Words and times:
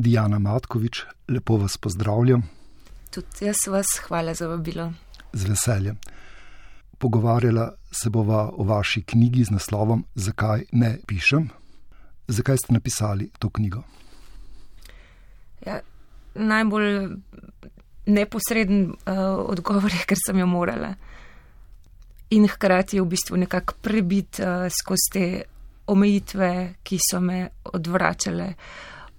Diana 0.00 0.38
Matkovič, 0.38 1.02
lepo 1.28 1.56
vas 1.56 1.76
pozdravljam. 1.76 2.42
Tudi 3.10 3.46
jaz 3.46 3.56
vas 3.66 3.86
hvala 4.06 4.34
za 4.34 4.46
vabilo. 4.46 4.92
Z 5.32 5.48
veseljem. 5.48 5.98
Pogovarjala 6.98 7.72
se 7.90 8.10
bova 8.10 8.50
o 8.52 8.64
vaši 8.64 9.02
knjigi 9.02 9.44
z 9.44 9.50
naslovom 9.50 10.04
Zakaj 10.14 10.64
ne 10.72 10.98
pišem. 11.06 11.48
Zakaj 12.28 12.56
ste 12.56 12.72
napisali 12.72 13.30
to 13.38 13.50
knjigo? 13.50 13.82
Ja, 15.66 15.80
najbolj 16.34 17.16
neposreden 18.06 18.84
uh, 18.84 18.94
odgovor 19.50 19.90
je, 19.92 20.04
ker 20.06 20.18
sem 20.26 20.38
jo 20.38 20.46
morala. 20.46 20.94
In 22.30 22.46
hkrati 22.46 22.96
je 22.96 23.02
v 23.02 23.10
bistvu 23.16 23.36
nekako 23.36 23.74
prebit 23.82 24.38
uh, 24.38 24.70
skozi 24.70 25.10
te 25.12 25.24
omejitve, 25.86 26.52
ki 26.82 26.98
so 27.02 27.20
me 27.20 27.48
odvračale 27.64 28.54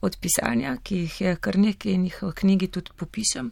od 0.01 0.17
pisanja, 0.21 0.77
ki 0.83 1.03
jih 1.03 1.21
je 1.21 1.35
kar 1.35 1.57
nekaj 1.57 1.91
in 1.91 2.05
jih 2.07 2.21
v 2.23 2.31
knjigi 2.35 2.67
tudi 2.67 2.95
popišem. 2.97 3.51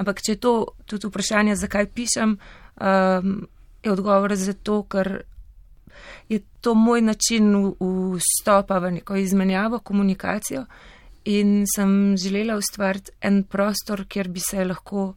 Ampak 0.00 0.22
če 0.22 0.32
je 0.32 0.40
to 0.40 0.52
tudi 0.88 1.10
vprašanje, 1.10 1.56
zakaj 1.60 1.90
pišem, 1.94 2.36
um, 2.36 3.34
je 3.82 3.92
odgovor 3.92 4.34
zato, 4.36 4.82
ker 4.88 5.22
je 6.28 6.40
to 6.60 6.74
moj 6.74 7.02
način 7.02 7.50
vstopa 7.80 8.78
v 8.78 8.94
neko 9.00 9.16
izmenjavo, 9.16 9.78
komunikacijo 9.78 10.64
in 11.24 11.66
sem 11.68 12.16
želela 12.16 12.56
ustvariti 12.56 13.12
en 13.20 13.42
prostor, 13.44 14.06
kjer 14.08 14.28
bi 14.28 14.40
se 14.40 14.64
lahko 14.64 15.14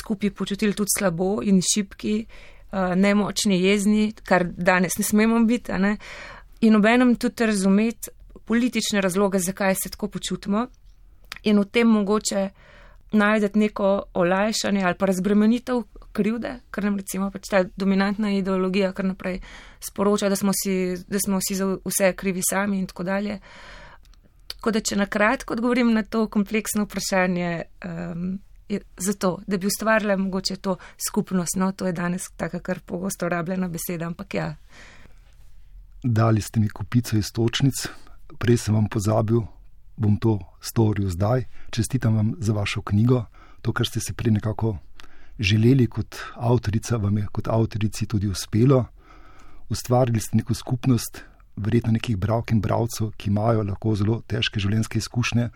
skupaj 0.00 0.30
počutili 0.30 0.74
tudi 0.76 0.92
slabo 0.98 1.38
in 1.42 1.62
šipki, 1.64 2.26
uh, 2.72 2.92
nemočni, 2.96 3.62
jezni, 3.62 4.12
kar 4.24 4.44
danes 4.44 4.98
ne 4.98 5.04
smemo 5.04 5.40
biti, 5.44 5.72
ne? 5.72 5.96
in 6.60 6.76
obenem 6.76 7.14
tudi 7.16 7.46
razumeti 7.46 8.10
politične 8.48 9.00
razloge, 9.00 9.38
zakaj 9.38 9.74
se 9.74 9.90
tako 9.92 10.08
počutimo 10.08 10.66
in 11.42 11.60
v 11.60 11.64
tem 11.64 11.88
mogoče 11.88 12.48
najdete 13.12 13.58
neko 13.58 14.02
olajšanje 14.14 14.82
ali 14.84 14.94
pa 14.98 15.06
razbremenitev 15.06 15.82
krivde, 16.12 16.58
ker 16.70 16.84
nam 16.84 16.96
recimo 16.96 17.30
pač 17.30 17.48
ta 17.50 17.62
dominantna 17.76 18.32
ideologija 18.36 18.92
kar 18.92 19.06
naprej 19.08 19.40
sporoča, 19.80 20.28
da 20.28 20.36
smo, 20.36 20.52
si, 20.56 20.96
da 21.08 21.20
smo 21.20 21.38
vsi 21.38 21.54
za 21.54 21.68
vse 21.84 22.12
krivi 22.16 22.42
sami 22.50 22.78
in 22.78 22.86
tako 22.86 23.06
dalje. 23.06 23.38
Tako 24.48 24.70
da, 24.74 24.80
če 24.80 24.96
na 24.98 25.06
kratko 25.06 25.54
odgovorim 25.54 25.92
na 25.94 26.02
to 26.02 26.26
kompleksno 26.26 26.88
vprašanje, 26.88 27.62
um, 27.86 28.38
je 28.68 28.80
zato, 28.96 29.38
da 29.46 29.56
bi 29.56 29.66
ustvarila 29.66 30.16
mogoče 30.16 30.56
to 30.56 30.76
skupnost, 31.08 31.56
no, 31.56 31.70
to 31.72 31.86
je 31.86 31.92
danes 31.92 32.28
taka 32.36 32.60
kar 32.60 32.80
pogosto 32.80 33.28
rabljena 33.28 33.68
beseda, 33.68 34.06
ampak 34.06 34.34
ja. 34.34 34.48
Dali 36.02 36.40
ste 36.40 36.60
mi 36.60 36.68
kupico 36.68 37.16
istočnic, 37.16 37.86
prej 38.38 38.56
sem 38.56 38.74
vam 38.74 38.88
pozabil, 38.88 39.40
bom 39.96 40.16
to 40.16 40.38
storil 40.60 41.08
zdaj. 41.10 41.46
Čestitam 41.70 42.16
vam 42.16 42.34
za 42.38 42.52
vašo 42.52 42.82
knjigo, 42.82 43.24
to, 43.62 43.72
kar 43.72 43.86
ste 43.86 44.00
si 44.00 44.12
prej 44.12 44.36
nekako 44.38 44.76
želeli 45.38 45.86
kot 45.86 46.16
avtorica, 46.34 46.96
vam 46.96 47.18
je 47.18 47.26
kot 47.32 47.48
avtorici 47.48 48.06
tudi 48.06 48.28
uspelo. 48.28 48.84
Ustvarili 49.68 50.20
ste 50.20 50.36
neko 50.36 50.54
skupnost, 50.54 51.24
verjetno 51.56 51.92
nekih 51.92 52.16
bravk 52.16 52.52
in 52.52 52.60
bravcev, 52.60 53.10
ki 53.16 53.30
imajo 53.30 53.62
lahko 53.62 53.94
zelo 53.96 54.20
težke 54.26 54.60
življenjske 54.60 54.98
izkušnje, 54.98 55.48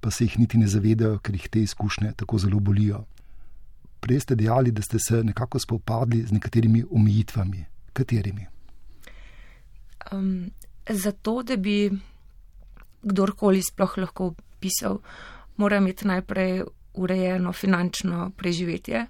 pa 0.00 0.10
se 0.10 0.24
jih 0.24 0.38
niti 0.38 0.58
ne 0.58 0.66
zavedajo, 0.66 1.18
ker 1.18 1.34
jih 1.34 1.48
te 1.48 1.62
izkušnje 1.62 2.12
tako 2.16 2.38
zelo 2.38 2.60
bolijo. 2.60 3.04
Prej 4.02 4.20
ste 4.20 4.34
dejali, 4.34 4.72
da 4.74 4.82
ste 4.82 4.98
se 4.98 5.22
nekako 5.24 5.58
spopadli 5.62 6.24
z 6.26 6.34
nekaterimi 6.34 6.84
omejitvami. 6.90 7.64
Katerimi? 7.92 8.46
Um, 10.12 10.50
zato, 10.88 11.42
da 11.42 11.56
bi 11.56 11.90
kdorkoli 13.02 13.62
sploh 13.62 13.98
lahko 13.98 14.34
pisal, 14.60 15.00
mora 15.56 15.76
imeti 15.76 16.06
najprej 16.06 16.62
urejeno 16.94 17.52
finančno 17.52 18.30
preživetje. 18.36 19.06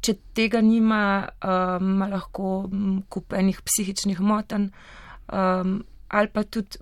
Če 0.00 0.14
tega 0.34 0.62
nima, 0.64 1.28
um, 1.44 2.00
lahko 2.08 2.70
kupenih 3.12 3.60
psihičnih 3.60 4.20
motenj, 4.24 4.70
um, 5.28 5.80
ali 6.08 6.32
pa 6.32 6.42
tudi, 6.42 6.80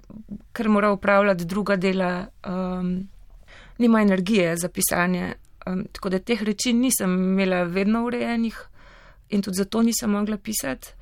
ker 0.55 0.69
mora 0.71 0.93
upravljati 0.95 1.45
druga 1.45 1.77
dela, 1.77 2.29
um, 2.47 3.09
nima 3.79 4.03
energije 4.03 4.57
za 4.57 4.69
pisanje. 4.69 5.35
Um, 5.67 5.85
tako 5.93 6.15
da 6.15 6.19
teh 6.19 6.43
reči 6.43 6.73
nisem 6.73 7.11
imela 7.33 7.63
vedno 7.63 8.05
urejenih 8.07 8.57
in 9.29 9.43
tudi 9.43 9.57
zato 9.57 9.83
nisem 9.83 10.11
mogla 10.11 10.39
pisati. 10.39 10.95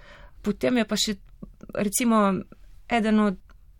Potem 0.42 0.76
je 0.76 0.84
pa 0.88 0.96
še, 0.96 1.14
recimo, 1.74 2.32
eden 2.88 3.20
od 3.20 3.36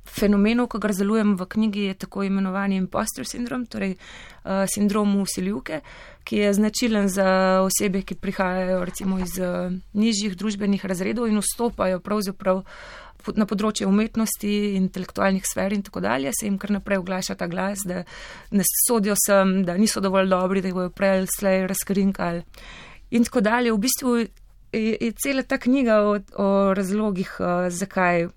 fenomenov, 0.06 0.69
ki 0.71 0.81
ga 0.81 0.91
razdelujem 0.93 1.34
v 1.37 1.47
knjigi, 1.50 1.87
je 1.91 1.94
tako 2.06 2.25
imenovani 2.27 2.78
impostor 2.78 3.27
sindrom, 3.27 3.67
torej 3.67 3.97
uh, 3.97 4.65
sindrom 4.71 5.17
usiljivke, 5.21 5.81
ki 6.27 6.37
je 6.43 6.53
značilen 6.55 7.09
za 7.09 7.27
osebe, 7.65 8.03
ki 8.03 8.19
prihajajo 8.22 8.84
recimo 8.84 9.19
iz 9.19 9.39
uh, 9.39 9.72
nižjih 9.94 10.37
družbenih 10.39 10.84
razredov 10.87 11.28
in 11.28 11.43
vstopajo 11.43 12.00
pravzaprav 12.00 12.62
na 13.34 13.43
področje 13.49 13.89
umetnosti, 13.91 14.50
intelektualnih 14.78 15.43
sfer 15.43 15.75
in 15.75 15.83
tako 15.83 15.99
dalje, 16.05 16.31
se 16.37 16.47
jim 16.47 16.61
kar 16.62 16.71
naprej 16.71 17.00
oglaša 17.00 17.34
ta 17.34 17.49
glas, 17.50 17.83
da 17.83 18.05
ne 18.55 18.67
sodijo 18.87 19.17
sem, 19.19 19.65
da 19.67 19.75
niso 19.75 20.00
dovolj 20.00 20.31
dobri, 20.31 20.62
da 20.62 20.71
jih 20.71 20.78
bojo 20.78 20.93
prej 20.94 21.27
slej 21.34 21.67
razkrinkali 21.67 22.44
in 23.11 23.27
tako 23.27 23.43
dalje. 23.43 23.73
V 23.75 23.83
bistvu 23.83 24.15
je, 24.23 24.28
je 24.94 25.11
cela 25.19 25.43
ta 25.43 25.59
knjiga 25.59 26.05
o, 26.06 26.19
o 26.38 26.49
razlogih, 26.78 27.34
uh, 27.41 27.67
zakaj 27.75 28.28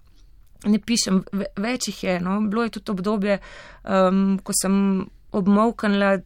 ne 0.68 0.80
pišem, 0.80 1.24
več 1.58 1.90
jih 1.92 2.04
je. 2.04 2.18
No. 2.24 2.40
Bilo 2.50 2.66
je 2.66 2.76
tudi 2.80 2.92
obdobje, 2.92 3.40
um, 3.84 4.40
ko 4.44 4.56
sem 4.56 4.76
obmovknila 5.32 6.18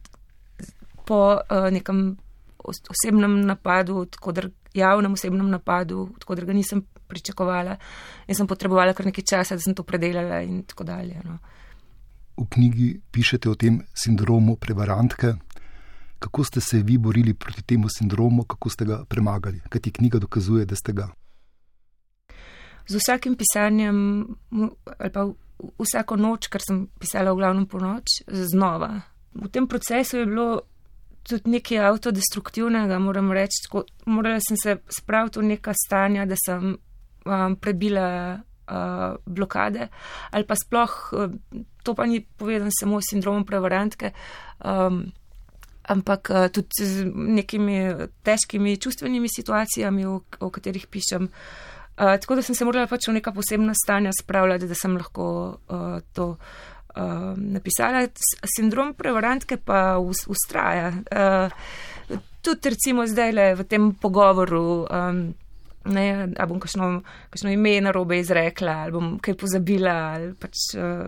po 1.04 1.20
uh, 1.36 1.68
nekem 1.70 2.14
osebnem 2.64 3.42
napadu, 3.44 4.00
odkudr, 4.06 4.48
javnem 4.74 5.12
osebnem 5.12 5.50
napadu, 5.52 6.08
odkudr 6.16 6.48
ga 6.48 6.56
nisem 6.56 6.82
pričakovala 7.08 7.76
in 8.26 8.34
sem 8.34 8.48
potrebovala 8.48 8.94
kar 8.96 9.06
nekaj 9.06 9.26
časa, 9.28 9.58
da 9.58 9.62
sem 9.62 9.74
to 9.76 9.84
predelala 9.84 10.40
in 10.42 10.62
tako 10.64 10.86
dalje. 10.88 11.20
No. 11.24 11.38
V 12.40 12.48
knjigi 12.50 12.88
pišete 13.12 13.50
o 13.50 13.54
tem 13.54 13.82
sindromu 13.94 14.56
prevarantke. 14.56 15.34
Kako 16.18 16.44
ste 16.44 16.60
se 16.60 16.80
vi 16.82 16.96
borili 16.98 17.34
proti 17.34 17.62
temu 17.62 17.88
sindromu, 17.92 18.46
kako 18.48 18.70
ste 18.70 18.88
ga 18.88 19.02
premagali? 19.04 19.60
Kaj 19.68 19.80
ti 19.80 19.92
knjiga 19.92 20.18
dokazuje, 20.18 20.64
da 20.64 20.76
ste 20.76 20.92
ga? 20.96 21.10
Z 22.86 23.00
vsakim 23.00 23.36
pisanjem, 23.36 24.26
ali 24.98 25.10
pa 25.12 25.26
vsako 25.78 26.16
noč, 26.16 26.48
kar 26.52 26.62
sem 26.62 26.86
pisala 27.00 27.32
v 27.32 27.40
glavnem 27.40 27.66
po 27.66 27.80
noč, 27.80 28.22
znova. 28.28 29.00
V 29.34 29.48
tem 29.50 29.66
procesu 29.66 30.22
je 30.22 30.28
bilo 30.28 30.48
tudi 31.24 31.56
nekaj 31.56 31.88
avtodestruktivnega, 31.88 32.98
moram 33.00 33.32
reči. 33.32 33.64
Tako, 33.66 33.84
morala 34.06 34.42
sem 34.44 34.60
se 34.60 34.76
spraviti 34.92 35.40
v 35.40 35.54
neka 35.54 35.72
stanja, 35.72 36.28
da 36.28 36.36
sem 36.36 36.76
um, 36.76 37.56
prebila 37.56 38.08
uh, 38.36 39.16
blokade, 39.24 39.88
ali 40.30 40.44
pa 40.44 40.56
sploh, 40.58 40.94
uh, 41.16 41.34
to 41.82 41.96
pa 41.96 42.06
ni 42.06 42.20
povedano 42.20 42.72
samo 42.72 43.00
s 43.00 43.12
sindromom 43.14 43.46
prevarantke. 43.48 44.12
Um, 44.60 45.06
Ampak 45.84 46.30
uh, 46.32 46.48
tudi 46.48 46.80
z 46.80 47.04
nekimi 47.12 48.08
težkimi 48.24 48.78
čustvenimi 48.80 49.28
situacijami, 49.28 50.06
o, 50.08 50.22
o 50.40 50.48
katerih 50.48 50.88
pišem, 50.88 51.28
uh, 51.28 51.73
Uh, 51.94 52.16
tako 52.20 52.34
da 52.34 52.42
sem 52.42 52.54
se 52.54 52.64
morala 52.66 52.88
pač 52.90 53.06
v 53.06 53.14
neka 53.14 53.30
posebna 53.32 53.70
stanja 53.78 54.10
spravljati, 54.18 54.66
da 54.66 54.74
sem 54.74 54.96
lahko 54.98 55.26
uh, 55.54 56.00
to 56.12 56.26
uh, 56.34 57.34
napisala. 57.38 58.08
Sindrom 58.56 58.94
prevarantke 58.98 59.60
pa 59.62 59.98
ustraja. 60.02 60.90
Uh, 60.90 62.18
tudi 62.42 62.74
recimo 62.74 63.06
zdaj 63.06 63.32
le 63.32 63.46
v 63.54 63.66
tem 63.70 63.92
pogovoru, 63.94 64.64
um, 64.90 65.20
ne, 65.94 66.06
a 66.34 66.46
bom 66.50 66.58
kakšno, 66.58 66.88
kakšno 67.30 67.54
ime 67.54 67.76
na 67.80 67.94
robe 67.94 68.18
izrekla, 68.18 68.74
ali 68.82 68.96
bom 68.98 69.14
kaj 69.22 69.38
pozabila. 69.38 69.94
Pač, 70.42 70.74
uh, 70.74 71.06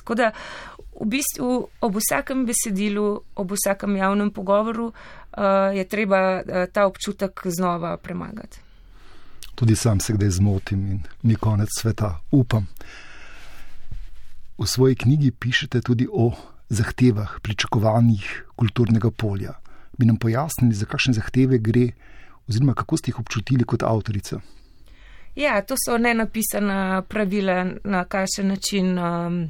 tako 0.00 0.16
da 0.16 0.32
v 0.96 1.10
bistvu 1.12 1.50
ob 1.84 2.00
vsakem 2.00 2.48
besedilu, 2.48 3.20
ob 3.36 3.52
vsakem 3.52 4.00
javnem 4.00 4.32
pogovoru 4.32 4.88
uh, 4.88 5.76
je 5.76 5.84
treba 5.84 6.40
uh, 6.40 6.64
ta 6.72 6.88
občutek 6.88 7.44
znova 7.52 7.98
premagati 8.00 8.69
tudi 9.60 9.76
sam 9.76 10.00
se 10.00 10.12
kdaj 10.12 10.30
zmotim 10.30 10.86
in 10.86 11.00
ni 11.22 11.34
konec 11.34 11.68
sveta, 11.78 12.20
upam. 12.30 12.66
V 14.58 14.66
svoji 14.66 14.94
knjigi 14.94 15.30
pišete 15.30 15.80
tudi 15.80 16.06
o 16.12 16.32
zahtevah, 16.68 17.34
pričakovanjih 17.42 18.44
kulturnega 18.56 19.10
polja. 19.10 19.52
Bi 19.98 20.06
nam 20.06 20.16
pojasnili, 20.16 20.74
za 20.74 20.86
kakšne 20.88 21.12
zahteve 21.12 21.58
gre, 21.58 21.90
oziroma 22.48 22.74
kako 22.74 22.96
ste 22.96 23.10
jih 23.10 23.20
občutili 23.20 23.64
kot 23.64 23.82
avtorica? 23.82 24.40
Ja, 25.36 25.60
to 25.60 25.76
so 25.76 25.98
nenapisana 25.98 27.02
pravila, 27.02 27.66
na 27.84 28.04
kakšen 28.04 28.48
način 28.48 28.98
um, 28.98 29.40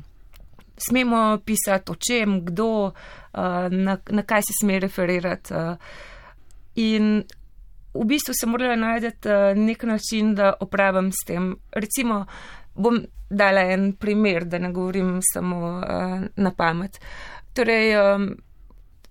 smemo 0.89 1.39
pisati, 1.45 1.93
o 1.93 1.95
čem, 1.95 2.41
kdo, 2.45 2.71
uh, 2.87 2.93
na, 3.71 3.99
na 4.11 4.23
kaj 4.23 4.43
se 4.43 4.59
sme 4.61 4.81
referirati. 4.81 5.55
Uh, 5.55 5.77
in 6.75 7.23
v 7.95 8.05
bistvu 8.07 8.35
sem 8.35 8.51
morala 8.51 8.77
najti 8.77 9.29
uh, 9.29 9.57
nek 9.57 9.83
način, 9.83 10.35
da 10.35 10.53
opravim 10.61 11.11
s 11.13 11.25
tem. 11.27 11.57
Recimo, 11.73 12.25
bom 12.75 13.01
dala 13.31 13.61
en 13.73 13.93
primer, 13.93 14.45
da 14.45 14.59
ne 14.59 14.73
govorim 14.73 15.19
samo 15.33 15.59
uh, 15.79 16.23
na 16.37 16.55
pamet. 16.57 17.01
Torej, 17.55 17.97
um, 17.99 18.31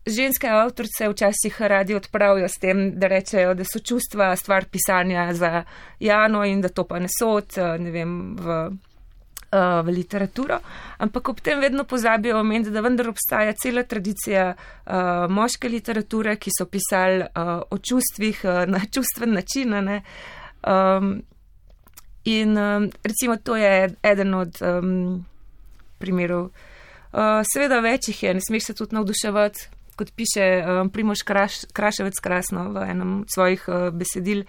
ženske 0.06 0.48
avtorice 0.48 1.10
včasih 1.10 1.62
radi 1.62 1.96
odpravijo 1.96 2.48
s 2.48 2.60
tem, 2.60 3.00
da 3.00 3.08
rečejo, 3.08 3.54
da 3.54 3.64
so 3.64 3.80
čustva 3.80 4.36
stvar 4.36 4.66
pisanja 4.72 5.34
za 5.34 5.64
Jano 6.00 6.46
in 6.46 6.62
da 6.62 6.70
to 6.70 6.88
pa 6.88 7.00
ne 7.00 7.08
sod, 7.20 7.58
uh, 7.58 7.76
ne 7.80 7.92
vem, 7.92 8.36
v 8.40 8.70
uh, 9.52 9.86
v 9.86 9.96
literaturo, 9.96 10.60
ampak 10.98 11.30
ob 11.30 11.42
tem 11.42 11.60
vedno 11.60 11.84
pozabijo 11.84 12.40
omeniti, 12.40 12.72
da 12.72 12.82
vendar 12.82 13.10
obstaja 13.10 13.54
cela 13.54 13.84
tradicija 13.84 14.54
uh, 14.54 15.26
moške 15.30 15.70
literature, 15.70 16.36
ki 16.36 16.54
so 16.58 16.66
pisali 16.66 17.24
uh, 17.24 17.62
o 17.70 17.78
čustvih 17.78 18.42
uh, 18.44 18.64
na 18.74 18.84
čustven 18.86 19.34
način. 19.34 19.74
Um, 19.74 21.22
in 22.26 22.58
um, 22.58 22.90
recimo 23.04 23.38
to 23.38 23.56
je 23.56 23.96
eden 24.04 24.34
od 24.34 24.62
um, 24.62 25.26
primerov. 25.98 26.50
Uh, 27.12 27.42
seveda 27.54 27.80
večjih 27.80 28.24
je, 28.24 28.34
ne 28.34 28.42
smeš 28.48 28.64
se 28.64 28.74
tudi 28.74 28.96
navduševati, 28.96 29.70
kot 29.96 30.12
piše 30.16 30.64
um, 30.64 30.90
Primoš 30.90 31.22
Kraš, 31.22 31.54
Kraševec 31.74 32.20
krasno 32.20 32.70
v 32.72 32.86
enem 32.88 33.26
svojih 33.28 33.66
uh, 33.68 33.90
besedil. 33.92 34.46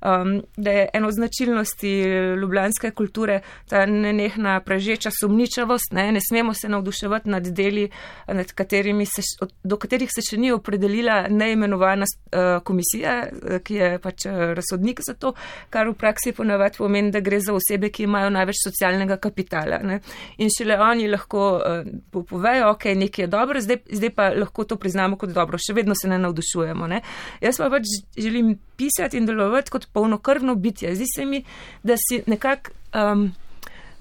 Um, 0.00 0.42
da 0.56 0.70
je 0.70 0.88
eno 0.92 1.10
značilnosti 1.10 2.02
ljubljanske 2.40 2.90
kulture 2.90 3.40
ta 3.68 3.86
nenehna 3.86 4.60
prežeča 4.60 5.10
sumničavost. 5.20 5.92
Ne, 5.92 6.12
ne 6.12 6.20
smemo 6.28 6.54
se 6.54 6.68
navduševati 6.68 7.28
nad 7.28 7.42
deli, 7.42 7.90
nad 8.26 8.52
katerimi 8.52 9.06
se, 9.06 9.22
do 9.64 9.76
katerih 9.76 10.10
se 10.14 10.22
še 10.22 10.38
ni 10.38 10.52
opredelila 10.52 11.24
neimenovana 11.28 12.06
uh, 12.06 12.62
komisija, 12.62 13.16
uh, 13.26 13.58
ki 13.64 13.74
je 13.74 13.88
pač 13.98 14.26
uh, 14.26 14.52
razsodnik 14.54 15.02
za 15.06 15.16
to, 15.18 15.32
kar 15.70 15.90
v 15.90 15.96
praksi 15.98 16.32
ponavadi 16.32 16.78
pomeni, 16.78 17.10
da 17.10 17.20
gre 17.20 17.40
za 17.40 17.56
osebe, 17.56 17.90
ki 17.90 18.06
imajo 18.06 18.30
največ 18.30 18.62
socialnega 18.68 19.18
kapitala. 19.18 19.82
Ne. 19.82 19.98
In 20.38 20.52
šele 20.54 20.78
oni 20.78 21.10
lahko 21.10 21.48
uh, 21.58 21.90
povejo, 22.14 22.70
ok, 22.76 22.92
nekaj 23.02 23.24
je 23.24 23.32
dobro, 23.34 23.60
zdaj, 23.60 23.82
zdaj 23.90 24.14
pa 24.14 24.30
lahko 24.36 24.64
to 24.64 24.78
priznamo 24.78 25.18
kot 25.18 25.34
dobro, 25.34 25.58
še 25.58 25.74
vedno 25.74 25.98
se 25.98 26.08
ne 26.08 26.22
navdušujemo. 26.22 26.86
Ne. 26.86 27.02
Jaz 27.42 27.58
pa 27.58 27.70
pač 27.74 27.98
želim 28.14 28.54
pisati 28.78 29.18
in 29.18 29.26
delovati 29.26 29.70
kot 29.70 29.88
polnokrvno 29.92 30.54
bitje. 30.54 30.94
Zdi 30.94 31.04
se 31.16 31.24
mi, 31.24 31.42
da 31.82 31.96
si 31.96 32.22
nekako 32.26 32.70
um, 32.94 33.30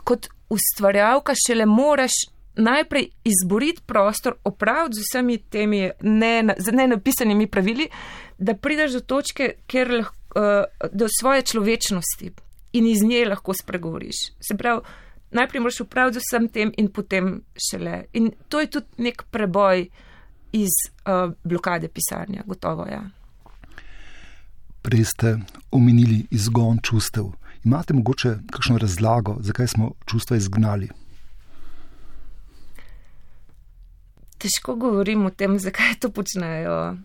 kot 0.03 0.27
ustvarjalka 0.49 1.33
šele 1.47 1.65
moraš 1.65 2.11
najprej 2.55 3.09
izboriti 3.23 3.81
prostor, 3.85 4.35
opraviti 4.43 4.95
z 4.95 5.03
vsemi 5.09 5.37
temi 5.37 5.89
ne, 6.01 6.43
ne 6.71 7.47
pravili, 7.51 7.89
da 8.37 8.53
prideš 8.53 8.91
do 8.91 8.99
točke, 8.99 9.53
kjer 9.67 9.91
lahko 9.91 10.15
uh, 10.35 10.89
do 10.93 11.07
svoje 11.19 11.41
človečnosti 11.41 12.31
in 12.73 12.87
iz 12.87 13.03
nje 13.03 13.25
lahko 13.25 13.53
spregovoriš. 13.53 14.15
Se 14.41 14.57
pravi, 14.57 14.81
najprej 15.31 15.61
moraš 15.61 15.81
upraviti 15.81 16.19
z 16.19 16.25
vsem 16.25 16.49
tem 16.49 16.73
in 16.77 16.91
potem 16.91 17.41
šele. 17.69 18.03
In 18.13 18.31
to 18.49 18.59
je 18.59 18.69
tudi 18.69 18.87
nek 18.97 19.23
preboj 19.31 19.87
iz 20.51 20.73
uh, 21.05 21.33
blokade 21.43 21.87
pisanja, 21.87 22.43
gotovo 22.45 22.85
je. 22.85 22.91
Ja 22.91 23.16
prej 24.87 25.03
ste 25.03 25.39
omenili 25.71 26.25
izgon 26.31 26.79
čustev. 26.83 27.25
Imate 27.63 27.93
mogoče 27.93 28.37
kakšno 28.51 28.77
razlago, 28.77 29.35
zakaj 29.39 29.67
smo 29.67 29.91
čustva 30.05 30.37
izgnali? 30.37 30.87
Težko 34.37 34.75
govorim 34.75 35.25
o 35.25 35.29
tem, 35.29 35.57
zakaj 35.59 35.97
to 35.99 36.09
počnejo 36.09 36.95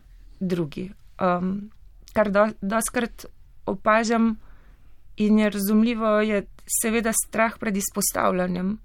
drugi. 0.40 0.92
Um, 1.18 1.72
kar 2.12 2.30
do, 2.30 2.46
doskrat 2.60 3.26
opažam 3.66 4.36
in 5.16 5.38
je 5.38 5.50
razumljivo, 5.50 6.20
je 6.20 6.46
seveda 6.82 7.10
strah 7.26 7.58
pred 7.58 7.76
izpostavljanjem. 7.76 8.76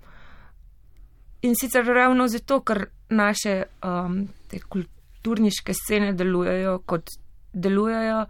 In 1.41 1.53
sicer 1.55 1.85
ravno 1.85 2.27
zato, 2.27 2.63
ker 2.65 2.87
naše 3.09 3.63
um, 3.85 4.23
kulturniške 4.69 5.73
scene 5.73 6.13
delujejo 6.13 6.79
kot 6.85 7.13
delujejo. 7.53 8.25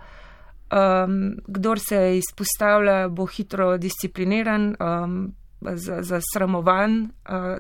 Um, 0.68 1.38
kdor 1.48 1.80
se 1.80 2.18
izpostavlja, 2.18 3.08
bo 3.08 3.26
hitro 3.26 3.78
discipliniran, 3.78 4.76
um, 4.80 5.34
zasramovan 6.02 7.02
uh, 7.30 7.58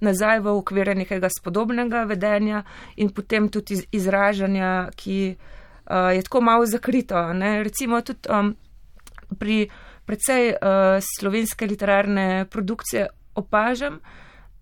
nazaj 0.00 0.40
v 0.40 0.52
okvire 0.52 0.94
nekega 0.94 1.30
spodobnega 1.32 2.02
vedenja 2.04 2.62
in 2.96 3.12
potem 3.14 3.48
tudi 3.48 3.78
izražanja, 3.92 4.90
ki 4.96 5.36
uh, 5.36 6.10
je 6.14 6.22
tako 6.22 6.40
malo 6.40 6.66
zakrito. 6.66 7.32
Ne? 7.32 7.62
Recimo 7.62 8.00
tudi 8.02 8.28
um, 8.28 8.52
pri 9.38 9.68
precej 10.04 10.50
uh, 10.56 10.98
slovenske 11.18 11.66
literarne 11.66 12.46
produkcije 12.50 13.06
opažam, 13.34 14.00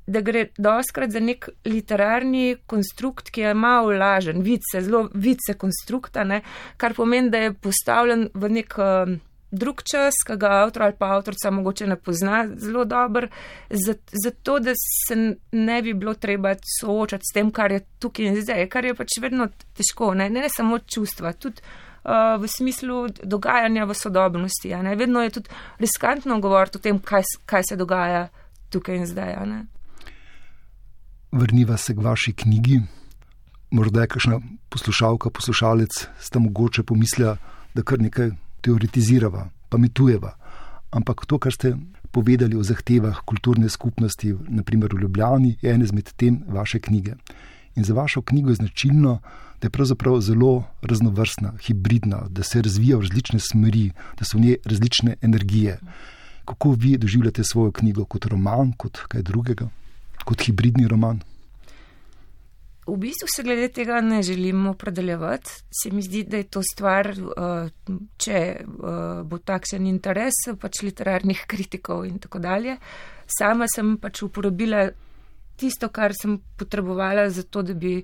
da 0.07 0.21
gre 0.21 0.49
doskrat 0.59 1.11
za 1.11 1.21
nek 1.21 1.49
literarni 1.65 2.57
konstrukt, 2.67 3.31
ki 3.31 3.41
je 3.41 3.55
malo 3.55 3.91
lažen, 3.91 4.43
vice, 4.43 4.81
zelo 4.81 5.09
vice 5.15 5.55
konstrukta, 5.59 6.25
ne, 6.25 6.43
kar 6.77 6.95
pomeni, 6.95 7.31
da 7.31 7.39
je 7.39 7.55
postavljen 7.55 8.29
v 8.35 8.51
nek 8.59 8.77
uh, 8.79 9.17
drug 9.51 9.83
čas, 9.83 10.21
ki 10.27 10.37
ga 10.39 10.53
avtor 10.63 10.87
ali 10.87 10.97
pa 10.99 11.11
avtorca 11.17 11.51
mogoče 11.51 11.87
ne 11.87 11.97
pozna 11.97 12.45
zelo 12.57 12.85
dobro, 12.85 13.29
zato 14.25 14.59
da 14.59 14.73
se 14.75 15.17
ne 15.53 15.83
bi 15.83 15.95
bilo 15.95 16.15
treba 16.15 16.55
soočati 16.81 17.31
s 17.31 17.35
tem, 17.35 17.51
kar 17.51 17.73
je 17.73 17.83
tukaj 17.99 18.31
in 18.31 18.41
zdaj, 18.43 18.69
kar 18.71 18.85
je 18.85 18.95
pač 18.95 19.19
vedno 19.23 19.49
težko, 19.75 20.15
ne, 20.15 20.31
ne, 20.31 20.47
ne 20.47 20.53
samo 20.57 20.79
čustva, 20.79 21.33
tudi. 21.33 21.63
Uh, 22.07 22.39
v 22.39 22.47
smislu 22.47 23.09
dogajanja 23.27 23.85
v 23.85 23.95
sodobnosti. 23.99 24.71
Vedno 24.95 25.25
je 25.27 25.31
tudi 25.31 25.51
riskantno 25.83 26.39
govoriti 26.41 26.79
o 26.79 26.81
tem, 26.81 27.01
kaj, 27.03 27.25
kaj 27.51 27.67
se 27.71 27.77
dogaja 27.77 28.29
tukaj 28.71 29.03
in 29.03 29.11
zdaj 29.11 29.35
vrniva 31.33 31.77
se 31.77 31.95
k 31.95 32.03
vaši 32.03 32.33
knjigi. 32.33 32.81
Morda 33.71 34.01
je 34.01 34.07
kakšna 34.07 34.41
poslušalka, 34.69 35.31
poslušalec, 35.31 35.91
sta 36.21 36.39
mogoče 36.39 36.83
pomislila, 36.83 37.37
da 37.75 37.83
kar 37.83 38.01
nekaj 38.01 38.31
teoretizirava, 38.61 39.49
pametujeva. 39.69 40.37
Ampak 40.91 41.27
to, 41.27 41.39
kar 41.39 41.53
ste 41.53 41.75
povedali 42.11 42.57
o 42.57 42.63
zahtevah 42.63 43.21
kulturne 43.27 43.69
skupnosti, 43.69 44.35
naprimer 44.49 44.95
v 44.95 45.03
Ljubljani, 45.05 45.57
je 45.63 45.73
ena 45.73 45.85
izmed 45.85 46.13
tem 46.17 46.41
vaše 46.49 46.81
knjige. 46.81 47.17
In 47.77 47.85
za 47.85 47.95
vašo 47.95 48.23
knjigo 48.23 48.51
je 48.51 48.63
značilno, 48.63 49.19
da 49.61 49.67
je 49.67 49.71
pravzaprav 49.71 50.21
zelo 50.21 50.65
raznovrstna, 50.83 51.53
hibridna, 51.67 52.27
da 52.29 52.43
se 52.43 52.63
razvija 52.63 52.97
v 52.97 53.05
različne 53.05 53.41
smeri, 53.41 53.91
da 54.19 54.25
so 54.25 54.39
v 54.39 54.41
njej 54.41 54.57
različne 54.65 55.17
energije. 55.21 55.79
Kako 56.45 56.73
vi 56.73 56.97
doživljate 56.97 57.45
svojo 57.45 57.73
knjigo 57.73 58.05
kot 58.05 58.25
roman, 58.25 58.73
kot 58.73 58.99
kaj 59.09 59.23
drugega? 59.23 59.69
Kot 60.27 60.43
hibridni 60.47 60.89
roman? 60.91 61.23
V 62.87 62.95
bistvu 63.03 63.27
se 63.27 63.43
glede 63.43 63.69
tega 63.75 64.01
ne 64.01 64.21
želimo 64.23 64.71
opredeljevati. 64.71 65.51
Se 65.83 65.91
mi 65.91 66.03
zdi, 66.03 66.23
da 66.25 66.37
je 66.37 66.45
to 66.45 66.61
stvar, 66.63 67.09
uh, 67.11 67.71
če 68.17 68.43
uh, 68.63 69.23
bo 69.27 69.39
takšen 69.39 69.89
interes 69.91 70.39
pač 70.61 70.85
literarnih 70.87 71.43
kritikov 71.51 72.05
in 72.07 72.21
tako 72.23 72.39
dalje. 72.39 72.77
Sama 73.39 73.67
sem 73.75 73.97
pač 73.99 74.23
uporabila 74.23 74.87
tisto, 75.59 75.89
kar 75.89 76.15
sem 76.15 76.39
potrebovala 76.57 77.27
za 77.31 77.43
to, 77.43 77.63
da 77.67 77.75
bi 77.75 77.99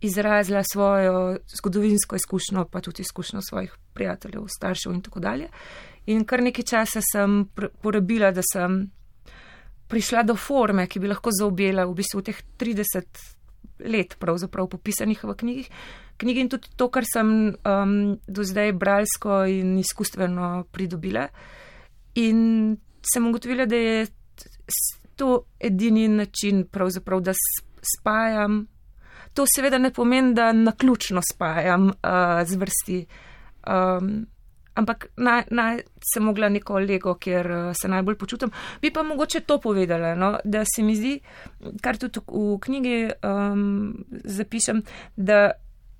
izrazila 0.00 0.62
svojo 0.64 1.36
zgodovinsko 1.56 2.16
izkušnjo, 2.16 2.64
pa 2.72 2.80
tudi 2.80 3.02
izkušnjo 3.02 3.40
svojih 3.48 3.74
prijateljev, 3.92 4.46
staršev 4.48 4.94
in 4.94 5.02
tako 5.04 5.20
dalje. 5.20 5.48
In 6.06 6.24
kar 6.24 6.40
nekaj 6.42 6.64
časa 6.64 7.02
sem 7.04 7.44
porabila, 7.82 8.30
da 8.32 8.40
sem 8.52 8.86
prišla 9.90 10.22
do 10.22 10.36
forme, 10.38 10.86
ki 10.86 11.02
bi 11.02 11.10
lahko 11.10 11.32
zaobjela 11.34 11.86
v 11.88 11.96
bistvu 11.98 12.22
teh 12.26 12.38
30 12.58 13.24
let, 13.90 14.16
pravzaprav 14.20 14.68
popisanih 14.70 15.24
v 15.24 15.34
knjigi. 15.42 15.64
Knjigi 16.20 16.44
in 16.44 16.50
tudi 16.52 16.72
to, 16.76 16.90
kar 16.92 17.06
sem 17.08 17.52
um, 17.64 17.94
do 18.28 18.44
zdaj 18.44 18.74
bralsko 18.76 19.44
in 19.48 19.78
izkustveno 19.80 20.66
pridobila. 20.72 21.26
In 22.20 22.76
sem 23.00 23.26
ugotovila, 23.26 23.66
da 23.66 23.76
je 23.76 24.06
to 25.16 25.44
edini 25.60 26.08
način, 26.08 26.66
da 27.20 27.32
spajam. 27.96 28.66
To 29.34 29.44
seveda 29.46 29.78
ne 29.78 29.92
pomeni, 29.92 30.34
da 30.34 30.52
na 30.52 30.72
ključno 30.72 31.20
spajam 31.32 31.88
uh, 31.88 32.42
z 32.44 32.56
vrsti. 32.56 33.06
Um, 33.66 34.26
ampak 34.74 35.06
naj, 35.16 35.44
naj 35.50 35.80
sem 36.12 36.24
mogla 36.24 36.48
neko 36.48 36.78
lego, 36.78 37.14
kjer 37.14 37.50
uh, 37.50 37.70
se 37.76 37.88
najbolj 37.88 38.18
počutim. 38.18 38.52
Bi 38.82 38.90
pa 38.90 39.02
mogoče 39.02 39.40
to 39.40 39.60
povedala, 39.60 40.14
no, 40.14 40.36
da 40.44 40.64
se 40.64 40.82
mi 40.82 40.96
zdi, 40.96 41.18
kar 41.82 41.98
tudi 41.98 42.22
v 42.26 42.58
knjigi 42.60 43.00
um, 43.22 44.04
zapišem, 44.24 44.82
da 45.16 45.50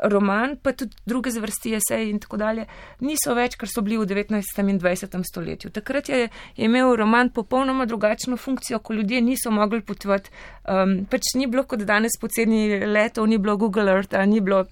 roman, 0.03 0.57
pa 0.63 0.73
tudi 0.73 0.97
druge 1.07 1.31
zvrsti 1.31 1.75
esej 1.77 2.11
in 2.11 2.19
tako 2.21 2.39
dalje, 2.41 2.67
niso 3.05 3.35
več, 3.37 3.57
kar 3.61 3.69
so 3.69 3.83
bili 3.85 3.99
v 4.01 4.07
19. 4.09 4.63
in 4.69 4.81
20. 4.81 5.17
stoletju. 5.29 5.71
Takrat 5.75 6.09
je, 6.09 6.29
je 6.57 6.69
imel 6.69 6.95
roman 6.97 7.31
popolnoma 7.35 7.87
drugačno 7.87 8.37
funkcijo, 8.37 8.79
ko 8.79 8.95
ljudje 8.95 9.21
niso 9.21 9.51
mogli 9.51 9.83
potovati. 9.83 10.31
Um, 10.65 11.05
pač 11.11 11.35
ni 11.37 11.47
bilo 11.47 11.65
kot 11.69 11.85
danes 11.85 12.17
poceni 12.21 12.81
letov, 12.87 13.29
ni 13.29 13.39
bilo 13.39 13.57
Google 13.57 13.93
Earth, 13.93 14.17
ni 14.27 14.41
bilo 14.41 14.65